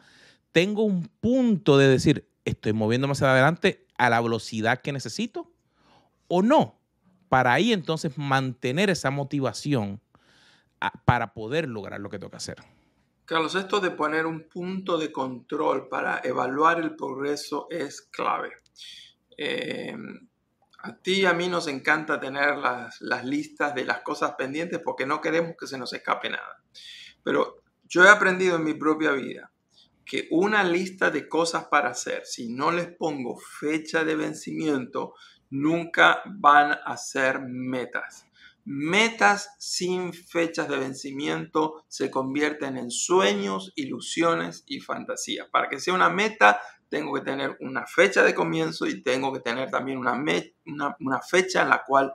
tengo 0.51 0.83
un 0.83 1.07
punto 1.19 1.77
de 1.77 1.87
decir, 1.87 2.27
estoy 2.45 2.73
moviéndome 2.73 3.13
hacia 3.13 3.31
adelante 3.31 3.85
a 3.97 4.09
la 4.09 4.21
velocidad 4.21 4.81
que 4.81 4.91
necesito 4.91 5.51
o 6.27 6.41
no. 6.41 6.75
para 7.27 7.53
ahí 7.53 7.73
entonces 7.73 8.17
mantener 8.17 8.89
esa 8.89 9.11
motivación 9.11 10.01
para 11.05 11.33
poder 11.33 11.67
lograr 11.67 11.99
lo 11.99 12.09
que 12.09 12.19
que 12.19 12.35
hacer. 12.35 12.57
Carlos, 13.25 13.55
esto 13.55 13.79
de 13.79 13.91
poner 13.91 14.25
un 14.25 14.47
punto 14.47 14.97
de 14.97 15.11
control 15.11 15.87
para 15.87 16.19
evaluar 16.23 16.79
el 16.79 16.95
progreso 16.95 17.67
es 17.69 18.01
clave. 18.01 18.53
Eh, 19.37 19.95
a 20.81 20.95
ti 20.97 21.21
y 21.21 21.25
a 21.25 21.33
mí 21.33 21.47
nos 21.47 21.67
encanta 21.67 22.19
tener 22.19 22.57
las 22.57 23.25
listas 23.25 23.75
de 23.75 23.85
las 23.85 24.01
cosas 24.01 24.33
pendientes 24.37 24.79
porque 24.83 25.05
no 25.05 25.21
queremos 25.21 25.55
que 25.59 25.67
se 25.67 25.77
nos 25.77 25.93
escape 25.93 26.29
nada. 26.29 26.63
Pero 27.23 27.61
yo 27.83 28.03
he 28.03 28.09
aprendido 28.09 28.55
en 28.55 28.63
mi 28.63 28.73
propia 28.73 29.11
vida 29.11 29.51
que 30.05 30.27
una 30.31 30.63
lista 30.63 31.11
de 31.11 31.27
cosas 31.27 31.65
para 31.65 31.89
hacer, 31.89 32.25
si 32.25 32.49
no 32.49 32.71
les 32.71 32.87
pongo 32.87 33.37
fecha 33.37 34.03
de 34.03 34.15
vencimiento, 34.15 35.13
nunca 35.51 36.23
van 36.25 36.79
a 36.83 36.97
ser 36.97 37.41
metas. 37.41 38.25
Metas 38.65 39.55
sin 39.57 40.13
fechas 40.13 40.69
de 40.69 40.77
vencimiento 40.77 41.85
se 41.87 42.11
convierten 42.11 42.77
en 42.77 42.91
sueños, 42.91 43.73
ilusiones 43.75 44.63
y 44.67 44.79
fantasías. 44.79 45.47
Para 45.49 45.69
que 45.69 45.79
sea 45.79 45.93
una 45.93 46.09
meta, 46.09 46.61
tengo 46.89 47.13
que 47.13 47.21
tener 47.21 47.57
una 47.61 47.85
fecha 47.85 48.23
de 48.23 48.35
comienzo 48.35 48.85
y 48.87 49.01
tengo 49.01 49.31
que 49.31 49.39
tener 49.39 49.69
también 49.69 49.97
una, 49.97 50.13
una, 50.99 51.21
fecha 51.21 51.61
en 51.61 51.69
la 51.69 51.83
cual 51.83 52.13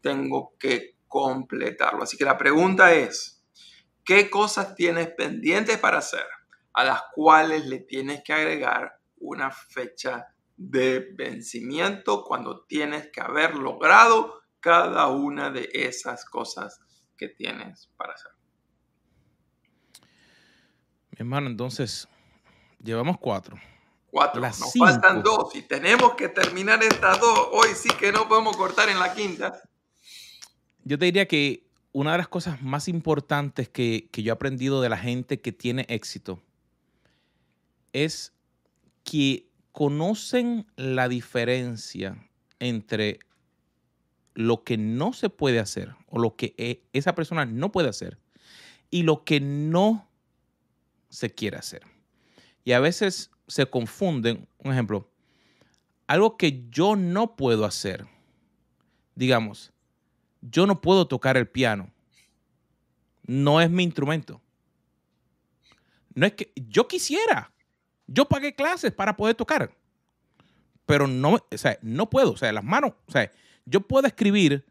tengo 0.00 0.54
que 0.58 0.96
completarlo. 1.08 2.02
Así 2.02 2.16
que 2.16 2.24
la 2.24 2.38
pregunta 2.38 2.94
es, 2.94 3.42
¿qué 4.04 4.30
cosas 4.30 4.74
tienes 4.74 5.08
pendientes 5.08 5.78
para 5.78 5.98
hacer 5.98 6.26
a 6.72 6.84
las 6.84 7.02
cuales 7.14 7.66
le 7.66 7.80
tienes 7.80 8.22
que 8.22 8.32
agregar 8.32 9.00
una 9.18 9.50
fecha 9.50 10.28
de 10.56 11.08
vencimiento 11.14 12.22
cuando 12.22 12.64
tienes 12.66 13.10
que 13.10 13.20
haber 13.20 13.54
logrado 13.54 14.39
cada 14.60 15.08
una 15.08 15.50
de 15.50 15.68
esas 15.72 16.24
cosas 16.24 16.80
que 17.16 17.28
tienes 17.28 17.90
para 17.96 18.14
hacer. 18.14 18.32
Mi 21.10 21.18
hermano, 21.18 21.48
entonces, 21.48 22.08
llevamos 22.82 23.18
cuatro. 23.18 23.58
Cuatro. 24.10 24.40
Nos 24.40 24.72
faltan 24.78 25.22
dos 25.22 25.54
y 25.54 25.62
tenemos 25.62 26.14
que 26.14 26.28
terminar 26.28 26.82
estas 26.82 27.20
dos. 27.20 27.48
Hoy 27.52 27.68
sí 27.74 27.88
que 27.98 28.10
no 28.10 28.28
podemos 28.28 28.56
cortar 28.56 28.88
en 28.88 28.98
la 28.98 29.14
quinta. 29.14 29.62
Yo 30.82 30.98
te 30.98 31.04
diría 31.04 31.26
que 31.28 31.68
una 31.92 32.12
de 32.12 32.18
las 32.18 32.28
cosas 32.28 32.62
más 32.62 32.88
importantes 32.88 33.68
que, 33.68 34.08
que 34.10 34.22
yo 34.22 34.32
he 34.32 34.34
aprendido 34.34 34.80
de 34.80 34.88
la 34.88 34.96
gente 34.96 35.40
que 35.40 35.52
tiene 35.52 35.86
éxito 35.88 36.42
es 37.92 38.32
que 39.04 39.48
conocen 39.72 40.66
la 40.76 41.08
diferencia 41.08 42.16
entre 42.58 43.20
lo 44.34 44.64
que 44.64 44.76
no 44.76 45.12
se 45.12 45.30
puede 45.30 45.58
hacer 45.58 45.94
o 46.08 46.18
lo 46.18 46.36
que 46.36 46.54
e, 46.56 46.82
esa 46.92 47.14
persona 47.14 47.44
no 47.44 47.72
puede 47.72 47.88
hacer 47.88 48.18
y 48.90 49.02
lo 49.02 49.24
que 49.24 49.40
no 49.40 50.08
se 51.08 51.34
quiere 51.34 51.56
hacer. 51.56 51.82
Y 52.64 52.72
a 52.72 52.80
veces 52.80 53.30
se 53.46 53.66
confunden, 53.66 54.48
un 54.58 54.72
ejemplo, 54.72 55.10
algo 56.06 56.36
que 56.36 56.68
yo 56.70 56.96
no 56.96 57.36
puedo 57.36 57.64
hacer. 57.64 58.06
Digamos, 59.14 59.72
yo 60.40 60.66
no 60.66 60.80
puedo 60.80 61.06
tocar 61.06 61.36
el 61.36 61.48
piano. 61.48 61.92
No 63.26 63.60
es 63.60 63.70
mi 63.70 63.84
instrumento. 63.84 64.40
No 66.14 66.26
es 66.26 66.32
que 66.32 66.52
yo 66.56 66.88
quisiera. 66.88 67.52
Yo 68.06 68.24
pagué 68.24 68.54
clases 68.54 68.92
para 68.92 69.16
poder 69.16 69.36
tocar. 69.36 69.72
Pero 70.84 71.06
no, 71.06 71.34
o 71.34 71.58
sea, 71.58 71.78
no 71.82 72.10
puedo. 72.10 72.32
O 72.32 72.36
sea, 72.36 72.52
las 72.52 72.64
manos, 72.64 72.94
o 73.06 73.12
sea, 73.12 73.30
yo 73.70 73.80
puedo 73.80 74.06
escribir 74.06 74.66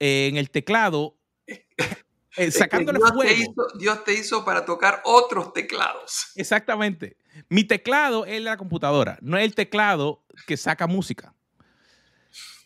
en 0.00 0.36
el 0.36 0.50
teclado 0.50 1.16
eh, 2.36 2.50
sacándole 2.50 2.98
Dios 2.98 3.12
fuego. 3.12 3.32
Te 3.32 3.40
hizo, 3.40 3.78
Dios 3.78 4.04
te 4.04 4.14
hizo 4.14 4.44
para 4.44 4.64
tocar 4.64 5.00
otros 5.04 5.52
teclados. 5.52 6.32
Exactamente. 6.34 7.16
Mi 7.48 7.64
teclado 7.64 8.26
es 8.26 8.42
la 8.42 8.56
computadora, 8.56 9.18
no 9.22 9.38
es 9.38 9.44
el 9.44 9.54
teclado 9.54 10.24
que 10.46 10.56
saca 10.56 10.86
música. 10.86 11.34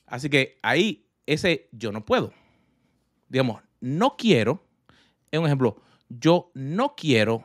Así 0.06 0.30
que 0.30 0.58
ahí, 0.62 1.06
ese 1.26 1.68
yo 1.72 1.92
no 1.92 2.04
puedo. 2.04 2.32
Digamos, 3.28 3.62
no 3.80 4.16
quiero, 4.16 4.66
es 5.30 5.38
un 5.38 5.46
ejemplo, 5.46 5.82
yo 6.08 6.50
no 6.54 6.94
quiero 6.96 7.44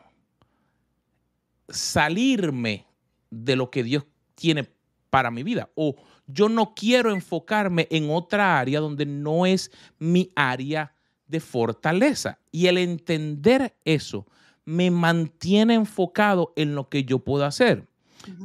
salirme 1.68 2.88
de 3.30 3.58
lo 3.58 3.70
que 3.70 3.84
Dios 3.84 4.06
tiene 4.36 4.70
para 5.10 5.30
mi 5.30 5.44
vida. 5.44 5.70
O 5.76 5.96
yo 6.34 6.50
no 6.50 6.74
quiero 6.74 7.12
enfocarme 7.12 7.88
en 7.92 8.10
otra 8.10 8.60
área 8.60 8.80
donde 8.80 9.06
no 9.06 9.46
es 9.46 9.72
mi 10.00 10.32
área 10.36 10.94
de 11.28 11.40
fortaleza. 11.40 12.40
Y 12.52 12.68
el 12.68 12.78
entender 12.78 13.76
eso 13.86 14.26
me 14.66 14.92
mantiene 14.92 15.76
enfocado 15.76 16.54
en 16.56 16.76
lo 16.76 16.90
que 16.90 17.04
yo 17.04 17.20
puedo 17.20 17.46
hacer. 17.46 17.88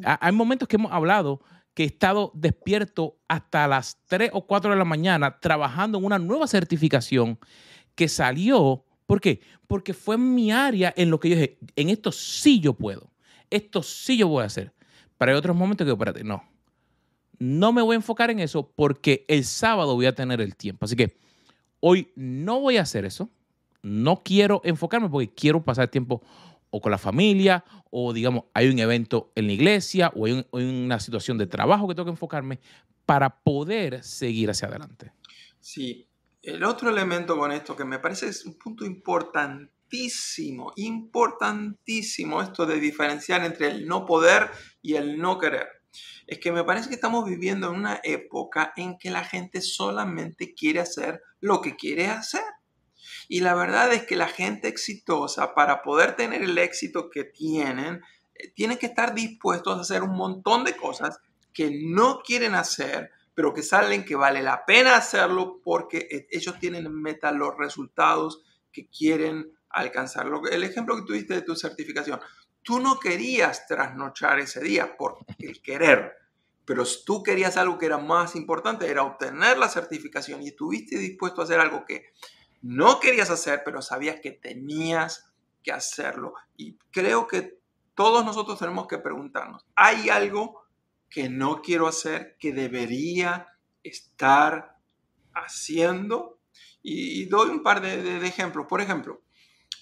Hay 0.05 0.33
momentos 0.33 0.68
que 0.68 0.77
hemos 0.77 0.92
hablado 0.92 1.40
que 1.74 1.85
he 1.85 1.87
estado 1.87 2.33
despierto 2.35 3.18
hasta 3.29 3.68
las 3.68 3.98
3 4.07 4.31
o 4.33 4.46
4 4.46 4.72
de 4.72 4.77
la 4.77 4.85
mañana 4.85 5.38
trabajando 5.38 5.98
en 5.98 6.05
una 6.05 6.18
nueva 6.18 6.48
certificación 6.48 7.38
que 7.94 8.09
salió. 8.09 8.85
¿Por 9.07 9.20
qué? 9.20 9.40
Porque 9.68 9.94
fue 9.94 10.18
mi 10.18 10.51
área 10.51 10.92
en 10.96 11.11
lo 11.11 11.20
que 11.20 11.29
yo 11.29 11.37
dije, 11.37 11.59
en 11.77 11.88
esto 11.90 12.11
sí 12.11 12.59
yo 12.59 12.74
puedo, 12.74 13.12
esto 13.48 13.83
sí 13.83 14.18
yo 14.18 14.27
voy 14.27 14.42
a 14.42 14.46
hacer. 14.46 14.74
Pero 15.16 15.31
hay 15.31 15.38
otros 15.38 15.55
momentos 15.55 15.85
que, 15.85 15.92
espérate, 15.92 16.24
no, 16.24 16.42
no 17.38 17.72
me 17.72 17.83
voy 17.83 17.94
a 17.94 17.96
enfocar 17.96 18.31
en 18.31 18.40
eso 18.40 18.70
porque 18.74 19.24
el 19.29 19.44
sábado 19.44 19.94
voy 19.94 20.07
a 20.07 20.14
tener 20.14 20.40
el 20.40 20.57
tiempo. 20.57 20.85
Así 20.85 20.96
que 20.96 21.16
hoy 21.81 22.11
no 22.16 22.61
voy 22.61 22.77
a 22.77 22.83
hacer 22.83 23.05
eso. 23.05 23.31
No 23.83 24.22
quiero 24.24 24.61
enfocarme 24.64 25.09
porque 25.09 25.33
quiero 25.33 25.62
pasar 25.62 25.88
tiempo 25.88 26.22
o 26.70 26.81
con 26.81 26.90
la 26.90 26.98
familia 26.98 27.64
o 27.90 28.12
digamos 28.12 28.44
hay 28.53 28.68
un 28.68 28.79
evento 28.79 29.33
en 29.35 29.46
la 29.46 29.53
iglesia 29.53 30.12
o 30.14 30.27
hay, 30.27 30.44
una 30.53 31.01
situación 31.01 31.38
de 31.38 31.46
trabajo 31.46 31.88
que 31.88 31.94
tengo 31.94 32.07
que 32.07 32.11
enfocarme 32.11 32.59
para 33.07 33.31
poder 33.31 34.03
seguir 34.03 34.51
hacia 34.51 34.68
adelante. 34.68 35.12
Sí, 35.61 36.07
el 36.42 36.62
otro 36.64 36.90
elemento 36.90 37.38
con 37.38 37.53
esto 37.53 37.74
que 37.74 37.85
me 37.85 37.98
parece 37.98 38.29
es 38.29 38.44
un 38.44 38.59
punto 38.59 38.85
importantísimo, 38.85 40.72
importantísimo 40.77 42.42
esto 42.42 42.66
de 42.66 42.81
diferenciar 42.81 43.44
entre 43.44 43.68
el 43.68 43.87
no 43.87 44.05
poder 44.05 44.51
y 44.83 44.94
el 44.94 45.18
no 45.18 45.38
querer 45.38 45.78
es 46.27 46.38
que 46.38 46.53
me 46.53 46.64
parece 46.64 46.88
que 46.88 46.94
estamos 46.94 47.24
viviendo 47.24 47.68
en 47.68 47.77
una 47.77 48.01
época 48.05 48.72
en 48.77 48.98
que 48.98 49.11
la 49.11 49.24
gente 49.24 49.61
solamente 49.61 50.55
quiere 50.55 50.81
hacer 50.81 51.22
lo 51.40 51.61
que 51.61 51.77
quiere 51.77 52.09
hacer. 52.09 52.44
Y 53.29 53.40
la 53.40 53.55
verdad 53.55 53.92
es 53.92 54.05
que 54.05 54.16
la 54.16 54.29
gente 54.29 54.68
exitosa, 54.68 55.55
para 55.55 55.83
poder 55.83 56.16
tener 56.16 56.42
el 56.42 56.59
éxito 56.59 57.11
que 57.11 57.24
tienen, 57.24 58.03
eh, 58.35 58.53
tiene 58.55 58.79
que 58.79 58.87
estar 58.87 59.14
dispuestos 59.14 59.77
a 59.77 59.81
hacer 59.81 60.03
un 60.03 60.16
montón 60.16 60.64
de 60.64 60.77
cosas 60.77 61.18
que 61.53 61.70
no 61.83 62.20
quieren 62.20 62.55
hacer, 62.55 63.11
pero 63.35 63.55
que 63.55 63.62
salen 63.62 64.05
que 64.05 64.16
vale 64.16 64.42
la 64.42 64.64
pena 64.66 64.96
hacerlo 64.96 65.61
porque 65.64 66.09
eh, 66.11 66.27
ellos 66.31 66.59
tienen 66.59 66.87
en 66.87 67.01
meta 67.01 67.33
los 67.33 67.57
resultados 67.57 68.42
que 68.72 68.88
quieren 68.88 69.53
alcanzar. 69.70 70.27
El 70.51 70.64
ejemplo 70.64 70.96
que 70.96 71.03
tuviste 71.03 71.35
de 71.35 71.42
tu 71.42 71.55
certificación, 71.55 72.20
tú 72.62 72.81
no 72.81 72.99
querías 72.99 73.66
trasnochar 73.66 74.38
ese 74.38 74.61
día 74.61 74.97
por 74.97 75.18
el 75.38 75.62
querer, 75.62 76.14
pero 76.64 76.85
tú 77.07 77.23
querías 77.23 77.57
algo 77.57 77.79
que 77.79 77.87
era 77.87 77.99
más 77.99 78.37
importante, 78.37 78.90
era 78.90 79.03
obtener 79.03 79.57
la 79.57 79.68
certificación 79.68 80.42
y 80.42 80.49
estuviste 80.49 80.99
dispuesto 80.99 81.40
a 81.40 81.44
hacer 81.44 81.61
algo 81.61 81.85
que 81.87 82.12
no 82.61 83.01
querías 83.01 83.31
hacer, 83.31 83.62
pero 83.64 83.81
sabías 83.81 84.21
que 84.21 84.33
tenías 84.33 85.33
que 85.62 85.73
hacerlo. 85.73 86.35
Y 86.57 86.77
creo 86.90 87.27
que 87.27 87.59
todos 87.94 88.25
nosotros 88.25 88.59
tenemos 88.59 88.87
que 88.87 88.99
preguntarnos, 88.99 89.64
¿hay 89.75 90.11
algo 90.11 90.62
que 91.09 91.29
no 91.29 91.62
quiero 91.62 91.88
hacer 91.88 92.37
que 92.38 92.53
debería 92.53 93.47
estar 93.83 94.77
haciendo? 95.33 96.38
Y, 96.83 97.25
doy 97.27 97.51
un 97.51 97.62
par 97.62 97.81
de, 97.81 98.27
ejemplos. 98.27 98.66
Por 98.68 98.81
ejemplo, 98.81 99.23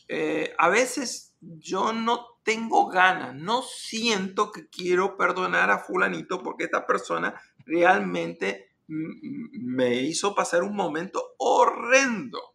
eh, 0.09 0.55
a 0.57 0.69
veces 0.69 1.35
yo 1.41 1.93
no 1.93 2.36
tengo 2.47 2.87
ganas, 2.87 3.35
no 3.35 3.61
siento 3.61 4.53
que 4.53 4.69
quiero 4.69 5.17
perdonar 5.17 5.69
a 5.73 5.81
fulanito 5.81 6.45
porque 6.45 6.63
esta 6.63 6.87
persona 6.87 7.35
realmente 7.67 8.77
me 8.87 9.97
hizo 10.03 10.33
pasar 10.33 10.63
un 10.63 10.77
momento 10.77 11.35
horrendo. 11.39 12.55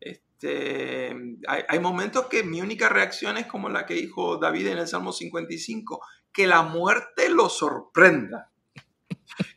Este, 0.00 1.14
hay, 1.46 1.62
hay, 1.68 1.78
momentos 1.78 2.26
que 2.26 2.42
mi 2.42 2.60
única 2.60 2.88
reacción 2.88 3.36
es 3.36 3.46
como 3.46 3.68
la 3.68 3.86
que 3.86 3.94
dijo 3.94 4.38
David 4.38 4.66
en 4.66 4.78
el 4.78 4.88
Salmo 4.88 5.12
55, 5.12 6.00
que 6.32 6.48
la 6.48 6.62
muerte 6.62 7.28
lo 7.28 7.48
sorprenda, 7.48 8.50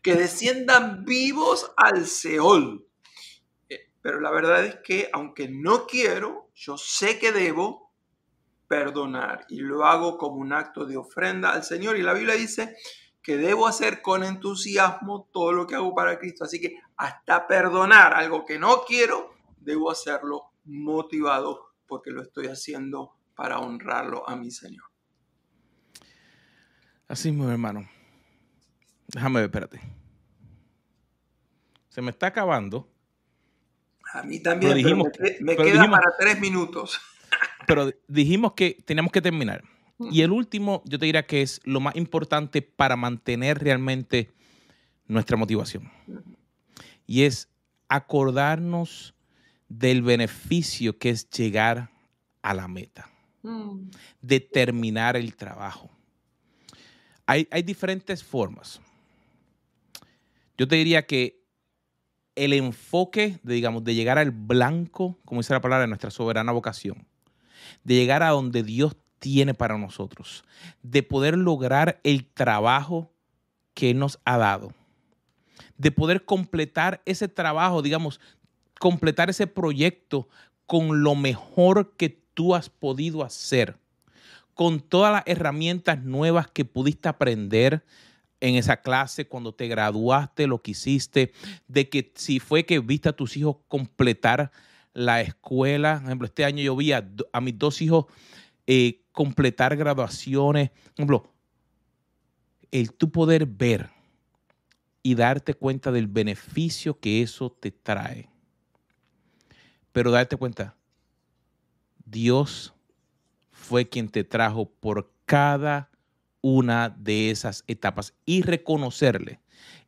que 0.03 0.13
desciendan 0.13 1.05
vivos 1.05 1.71
al 1.75 2.05
Seol. 2.05 2.85
Eh, 3.67 3.89
pero 3.99 4.21
la 4.21 4.29
verdad 4.29 4.63
es 4.63 4.75
que 4.83 5.09
aunque 5.11 5.49
no 5.49 5.87
quiero, 5.87 6.51
yo 6.53 6.77
sé 6.77 7.17
que 7.17 7.31
debo, 7.31 7.88
perdonar 8.69 9.45
y 9.49 9.59
lo 9.59 9.83
hago 9.83 10.17
como 10.17 10.35
un 10.35 10.53
acto 10.53 10.85
de 10.85 10.95
ofrenda 10.95 11.51
al 11.51 11.63
Señor. 11.63 11.97
Y 11.97 12.03
la 12.03 12.13
Biblia 12.13 12.35
dice 12.35 12.77
que 13.21 13.35
debo 13.35 13.67
hacer 13.67 14.01
con 14.01 14.23
entusiasmo 14.23 15.27
todo 15.33 15.51
lo 15.51 15.67
que 15.67 15.75
hago 15.75 15.93
para 15.93 16.17
Cristo. 16.17 16.45
Así 16.45 16.61
que 16.61 16.77
hasta 16.95 17.47
perdonar 17.47 18.13
algo 18.13 18.45
que 18.45 18.59
no 18.59 18.83
quiero, 18.87 19.33
debo 19.57 19.91
hacerlo 19.91 20.53
motivado 20.65 21.73
porque 21.87 22.11
lo 22.11 22.21
estoy 22.21 22.47
haciendo 22.47 23.15
para 23.35 23.59
honrarlo 23.59 24.29
a 24.29 24.35
mi 24.35 24.51
Señor. 24.51 24.85
Así 27.07 27.31
mi 27.31 27.49
hermano. 27.49 27.89
Déjame 29.07 29.39
ver, 29.39 29.45
espérate. 29.45 29.81
Se 31.89 32.01
me 32.03 32.11
está 32.11 32.27
acabando. 32.27 32.87
A 34.13 34.21
mí 34.21 34.41
también, 34.41 34.75
dijimos, 34.75 35.07
me, 35.39 35.55
queda 35.55 35.89
para 35.89 36.15
tres 36.19 36.39
minutos. 36.39 37.01
Pero 37.69 37.93
dijimos 38.07 38.53
que 38.53 38.81
teníamos 38.83 39.11
que 39.11 39.21
terminar. 39.21 39.63
Y 39.99 40.21
el 40.21 40.31
último, 40.31 40.81
yo 40.85 40.97
te 40.97 41.05
diría 41.05 41.27
que 41.27 41.43
es 41.43 41.61
lo 41.65 41.79
más 41.79 41.95
importante 41.95 42.63
para 42.63 42.95
mantener 42.95 43.59
realmente 43.59 44.31
nuestra 45.05 45.37
motivación. 45.37 45.91
Y 47.05 47.23
es 47.23 47.47
acordarnos 47.87 49.13
del 49.67 50.01
beneficio 50.01 50.97
que 50.97 51.11
es 51.11 51.29
llegar 51.29 51.91
a 52.41 52.55
la 52.55 52.67
meta, 52.67 53.07
mm. 53.43 53.91
de 54.19 54.39
terminar 54.39 55.15
el 55.15 55.35
trabajo. 55.35 55.91
Hay, 57.27 57.47
hay 57.51 57.61
diferentes 57.61 58.23
formas. 58.23 58.81
Yo 60.57 60.67
te 60.67 60.75
diría 60.75 61.05
que 61.05 61.43
el 62.33 62.53
enfoque 62.53 63.39
de, 63.43 63.53
digamos, 63.53 63.83
de 63.83 63.93
llegar 63.93 64.17
al 64.17 64.31
blanco, 64.31 65.19
como 65.23 65.41
dice 65.41 65.53
la 65.53 65.61
palabra, 65.61 65.81
de 65.81 65.87
nuestra 65.87 66.09
soberana 66.09 66.51
vocación, 66.51 67.05
de 67.83 67.95
llegar 67.95 68.23
a 68.23 68.29
donde 68.29 68.63
Dios 68.63 68.95
tiene 69.19 69.53
para 69.53 69.77
nosotros, 69.77 70.43
de 70.81 71.03
poder 71.03 71.37
lograr 71.37 71.99
el 72.03 72.25
trabajo 72.25 73.11
que 73.73 73.93
nos 73.93 74.19
ha 74.25 74.37
dado, 74.37 74.73
de 75.77 75.91
poder 75.91 76.25
completar 76.25 77.01
ese 77.05 77.27
trabajo, 77.27 77.81
digamos, 77.81 78.19
completar 78.79 79.29
ese 79.29 79.47
proyecto 79.47 80.27
con 80.65 81.03
lo 81.03 81.15
mejor 81.15 81.95
que 81.97 82.09
tú 82.33 82.55
has 82.55 82.69
podido 82.69 83.23
hacer, 83.23 83.77
con 84.53 84.79
todas 84.79 85.11
las 85.13 85.23
herramientas 85.25 86.03
nuevas 86.03 86.47
que 86.47 86.65
pudiste 86.65 87.09
aprender 87.09 87.83
en 88.41 88.55
esa 88.55 88.77
clase, 88.77 89.27
cuando 89.27 89.53
te 89.53 89.67
graduaste, 89.67 90.47
lo 90.47 90.61
que 90.61 90.71
hiciste, 90.71 91.33
de 91.67 91.89
que 91.89 92.11
si 92.15 92.39
fue 92.39 92.65
que 92.65 92.79
viste 92.79 93.09
a 93.09 93.13
tus 93.13 93.35
hijos 93.35 93.57
completar 93.67 94.51
la 94.93 95.21
escuela, 95.21 95.97
por 95.99 96.05
ejemplo, 96.05 96.25
este 96.25 96.45
año 96.45 96.63
yo 96.63 96.75
vi 96.75 96.91
a, 96.91 97.03
mis 97.41 97.57
dos 97.57 97.81
hijos 97.81 98.05
eh, 98.67 99.01
completar 99.11 99.75
graduaciones, 99.75 100.69
por 100.69 100.93
ejemplo, 100.93 101.33
el 102.71 102.93
tu 102.93 103.11
poder 103.11 103.45
ver 103.45 103.89
y 105.01 105.15
darte 105.15 105.53
cuenta 105.53 105.91
del 105.91 106.07
beneficio 106.07 106.99
que 106.99 107.21
eso 107.21 107.51
te 107.51 107.71
trae. 107.71 108.29
Pero 109.91 110.11
darte 110.11 110.37
cuenta, 110.37 110.75
Dios 112.05 112.73
fue 113.51 113.89
quien 113.89 114.09
te 114.09 114.23
trajo 114.23 114.69
por 114.69 115.11
cada 115.25 115.89
una 116.41 116.89
de 116.89 117.31
esas 117.31 117.63
etapas 117.67 118.13
y 118.25 118.41
reconocerle 118.41 119.39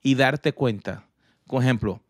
y 0.01 0.15
darte 0.15 0.53
cuenta. 0.53 1.07
Por 1.45 1.63
ejemplo, 1.63 2.01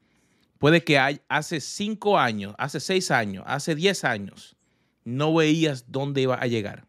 puede 0.62 0.84
que 0.84 1.00
hace 1.28 1.60
cinco 1.60 2.20
años, 2.20 2.54
hace 2.60 2.80
seis 2.80 3.10
años, 3.10 3.44
hace 3.48 3.74
diez 3.74 4.04
años, 4.04 4.56
no 5.04 5.34
veías 5.34 5.92
dónde 5.92 6.22
iba 6.22 6.36
a 6.36 6.46
llegar, 6.46 6.86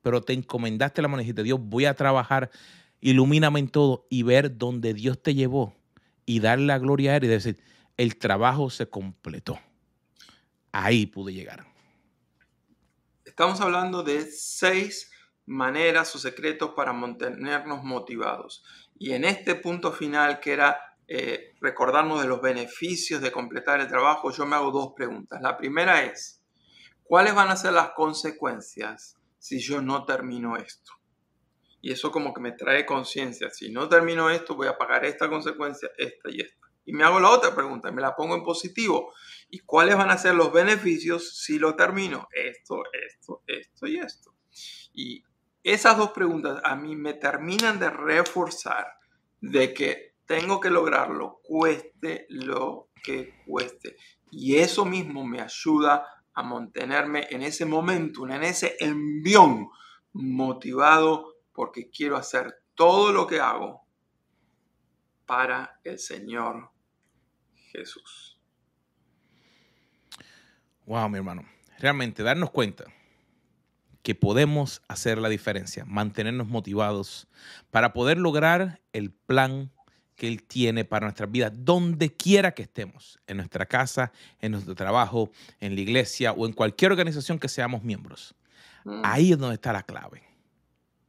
pero 0.00 0.22
te 0.22 0.32
encomendaste 0.32 1.02
la 1.02 1.08
mano 1.08 1.20
y 1.20 1.24
dijiste, 1.24 1.42
Dios, 1.42 1.60
voy 1.60 1.84
a 1.84 1.92
trabajar, 1.92 2.50
ilumíname 3.02 3.60
en 3.60 3.68
todo 3.68 4.06
y 4.08 4.22
ver 4.22 4.56
dónde 4.56 4.94
Dios 4.94 5.22
te 5.22 5.34
llevó 5.34 5.76
y 6.24 6.40
darle 6.40 6.64
la 6.64 6.78
gloria 6.78 7.12
a 7.12 7.16
Él 7.16 7.24
y 7.24 7.26
decir, 7.28 7.62
el 7.98 8.16
trabajo 8.16 8.70
se 8.70 8.88
completó. 8.88 9.60
Ahí 10.72 11.04
pude 11.04 11.34
llegar. 11.34 11.66
Estamos 13.26 13.60
hablando 13.60 14.02
de 14.02 14.22
seis 14.22 15.10
maneras 15.44 16.16
o 16.16 16.18
secretos 16.18 16.70
para 16.74 16.94
mantenernos 16.94 17.84
motivados. 17.84 18.64
Y 18.98 19.12
en 19.12 19.26
este 19.26 19.54
punto 19.54 19.92
final, 19.92 20.40
que 20.40 20.54
era 20.54 20.91
eh, 21.14 21.52
recordarnos 21.60 22.22
de 22.22 22.26
los 22.26 22.40
beneficios 22.40 23.20
de 23.20 23.30
completar 23.30 23.80
el 23.80 23.86
trabajo, 23.86 24.30
yo 24.30 24.46
me 24.46 24.56
hago 24.56 24.70
dos 24.70 24.94
preguntas. 24.96 25.42
La 25.42 25.58
primera 25.58 26.04
es, 26.04 26.42
¿cuáles 27.02 27.34
van 27.34 27.50
a 27.50 27.56
ser 27.56 27.74
las 27.74 27.90
consecuencias 27.90 29.18
si 29.36 29.58
yo 29.58 29.82
no 29.82 30.06
termino 30.06 30.56
esto? 30.56 30.90
Y 31.82 31.92
eso 31.92 32.10
como 32.10 32.32
que 32.32 32.40
me 32.40 32.52
trae 32.52 32.86
conciencia. 32.86 33.50
Si 33.50 33.70
no 33.70 33.90
termino 33.90 34.30
esto, 34.30 34.54
voy 34.54 34.68
a 34.68 34.78
pagar 34.78 35.04
esta 35.04 35.28
consecuencia, 35.28 35.90
esta 35.98 36.30
y 36.30 36.40
esta. 36.40 36.66
Y 36.86 36.94
me 36.94 37.04
hago 37.04 37.20
la 37.20 37.28
otra 37.28 37.54
pregunta, 37.54 37.92
me 37.92 38.00
la 38.00 38.16
pongo 38.16 38.34
en 38.34 38.42
positivo. 38.42 39.12
¿Y 39.50 39.58
cuáles 39.58 39.96
van 39.96 40.08
a 40.08 40.16
ser 40.16 40.34
los 40.34 40.50
beneficios 40.50 41.36
si 41.36 41.58
lo 41.58 41.76
termino? 41.76 42.26
Esto, 42.32 42.84
esto, 43.06 43.42
esto 43.46 43.86
y 43.86 43.98
esto. 43.98 44.34
Y 44.94 45.22
esas 45.62 45.98
dos 45.98 46.12
preguntas 46.12 46.58
a 46.64 46.74
mí 46.74 46.96
me 46.96 47.12
terminan 47.12 47.78
de 47.78 47.90
reforzar 47.90 48.86
de 49.42 49.74
que 49.74 50.11
tengo 50.26 50.60
que 50.60 50.70
lograrlo, 50.70 51.40
cueste 51.42 52.26
lo 52.28 52.88
que 53.02 53.34
cueste. 53.46 53.96
Y 54.30 54.56
eso 54.56 54.84
mismo 54.84 55.24
me 55.24 55.40
ayuda 55.40 56.06
a 56.34 56.42
mantenerme 56.42 57.26
en 57.30 57.42
ese 57.42 57.66
momento, 57.66 58.26
en 58.26 58.42
ese 58.42 58.76
envión, 58.80 59.68
motivado 60.12 61.34
porque 61.52 61.90
quiero 61.90 62.16
hacer 62.16 62.62
todo 62.74 63.12
lo 63.12 63.26
que 63.26 63.40
hago 63.40 63.86
para 65.26 65.80
el 65.84 65.98
Señor 65.98 66.70
Jesús. 67.70 68.38
Wow, 70.86 71.08
mi 71.08 71.18
hermano. 71.18 71.44
Realmente 71.78 72.22
darnos 72.22 72.50
cuenta 72.50 72.84
que 74.02 74.14
podemos 74.14 74.82
hacer 74.88 75.18
la 75.18 75.28
diferencia, 75.28 75.84
mantenernos 75.84 76.48
motivados 76.48 77.28
para 77.70 77.92
poder 77.92 78.18
lograr 78.18 78.80
el 78.92 79.12
plan 79.12 79.70
que 80.22 80.28
Él 80.28 80.44
tiene 80.44 80.84
para 80.84 81.06
nuestras 81.06 81.28
vidas, 81.32 81.50
donde 81.52 82.14
quiera 82.14 82.54
que 82.54 82.62
estemos, 82.62 83.18
en 83.26 83.38
nuestra 83.38 83.66
casa, 83.66 84.12
en 84.38 84.52
nuestro 84.52 84.76
trabajo, 84.76 85.32
en 85.58 85.74
la 85.74 85.80
iglesia 85.80 86.30
o 86.30 86.46
en 86.46 86.52
cualquier 86.52 86.92
organización 86.92 87.40
que 87.40 87.48
seamos 87.48 87.82
miembros. 87.82 88.32
Mm. 88.84 89.00
Ahí 89.02 89.32
es 89.32 89.38
donde 89.38 89.56
está 89.56 89.72
la 89.72 89.82
clave. 89.82 90.22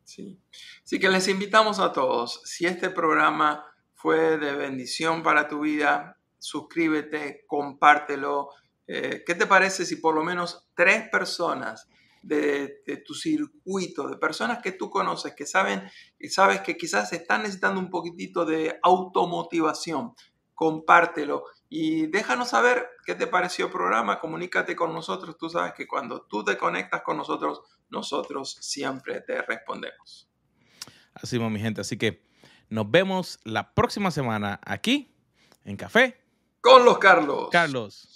Sí. 0.03 0.41
Así 0.83 0.99
que 0.99 1.09
les 1.09 1.27
invitamos 1.27 1.77
a 1.77 1.93
todos, 1.93 2.41
si 2.43 2.65
este 2.65 2.89
programa 2.89 3.63
fue 3.93 4.39
de 4.39 4.55
bendición 4.55 5.21
para 5.21 5.47
tu 5.47 5.59
vida, 5.59 6.17
suscríbete, 6.39 7.43
compártelo. 7.45 8.49
Eh, 8.87 9.21
¿Qué 9.27 9.35
te 9.35 9.45
parece 9.45 9.85
si 9.85 9.97
por 9.97 10.15
lo 10.15 10.23
menos 10.23 10.65
tres 10.73 11.07
personas 11.09 11.87
de, 12.23 13.03
tu 13.05 13.13
circuito, 13.13 14.07
de 14.07 14.17
personas 14.17 14.59
que 14.63 14.71
tú 14.71 14.89
conoces, 14.89 15.33
que 15.35 15.45
saben, 15.45 15.83
y 16.17 16.29
sabes 16.29 16.61
que 16.61 16.77
quizás 16.77 17.13
están 17.13 17.41
necesitando 17.41 17.79
un 17.79 17.89
poquitito 17.89 18.45
de 18.45 18.79
automotivación. 18.81 20.13
Compártelo 20.55 21.45
y 21.67 22.05
déjanos 22.07 22.49
saber 22.49 22.87
qué 23.05 23.15
te 23.15 23.25
pareció 23.25 23.65
el 23.65 23.71
programa, 23.71 24.19
comunícate 24.19 24.75
con 24.75 24.93
nosotros. 24.93 25.37
Tú 25.37 25.49
sabes 25.49 25.73
que 25.73 25.87
cuando 25.87 26.21
tú 26.21 26.43
te 26.43 26.57
conectas 26.57 27.01
con 27.01 27.17
nosotros, 27.17 27.61
nosotros 27.89 28.57
siempre 28.61 29.21
te 29.21 29.41
respondemos. 29.41 30.29
Así 31.15 31.37
es, 31.37 31.41
mi 31.41 31.59
gente. 31.59 31.81
Así 31.81 31.97
que 31.97 32.23
nos 32.69 32.89
vemos 32.89 33.39
la 33.43 33.73
próxima 33.73 34.11
semana 34.11 34.59
aquí 34.63 35.15
en 35.65 35.75
Café. 35.75 36.21
Con 36.61 36.85
los 36.85 36.97
Carlos. 36.99 37.49
Carlos. 37.51 38.12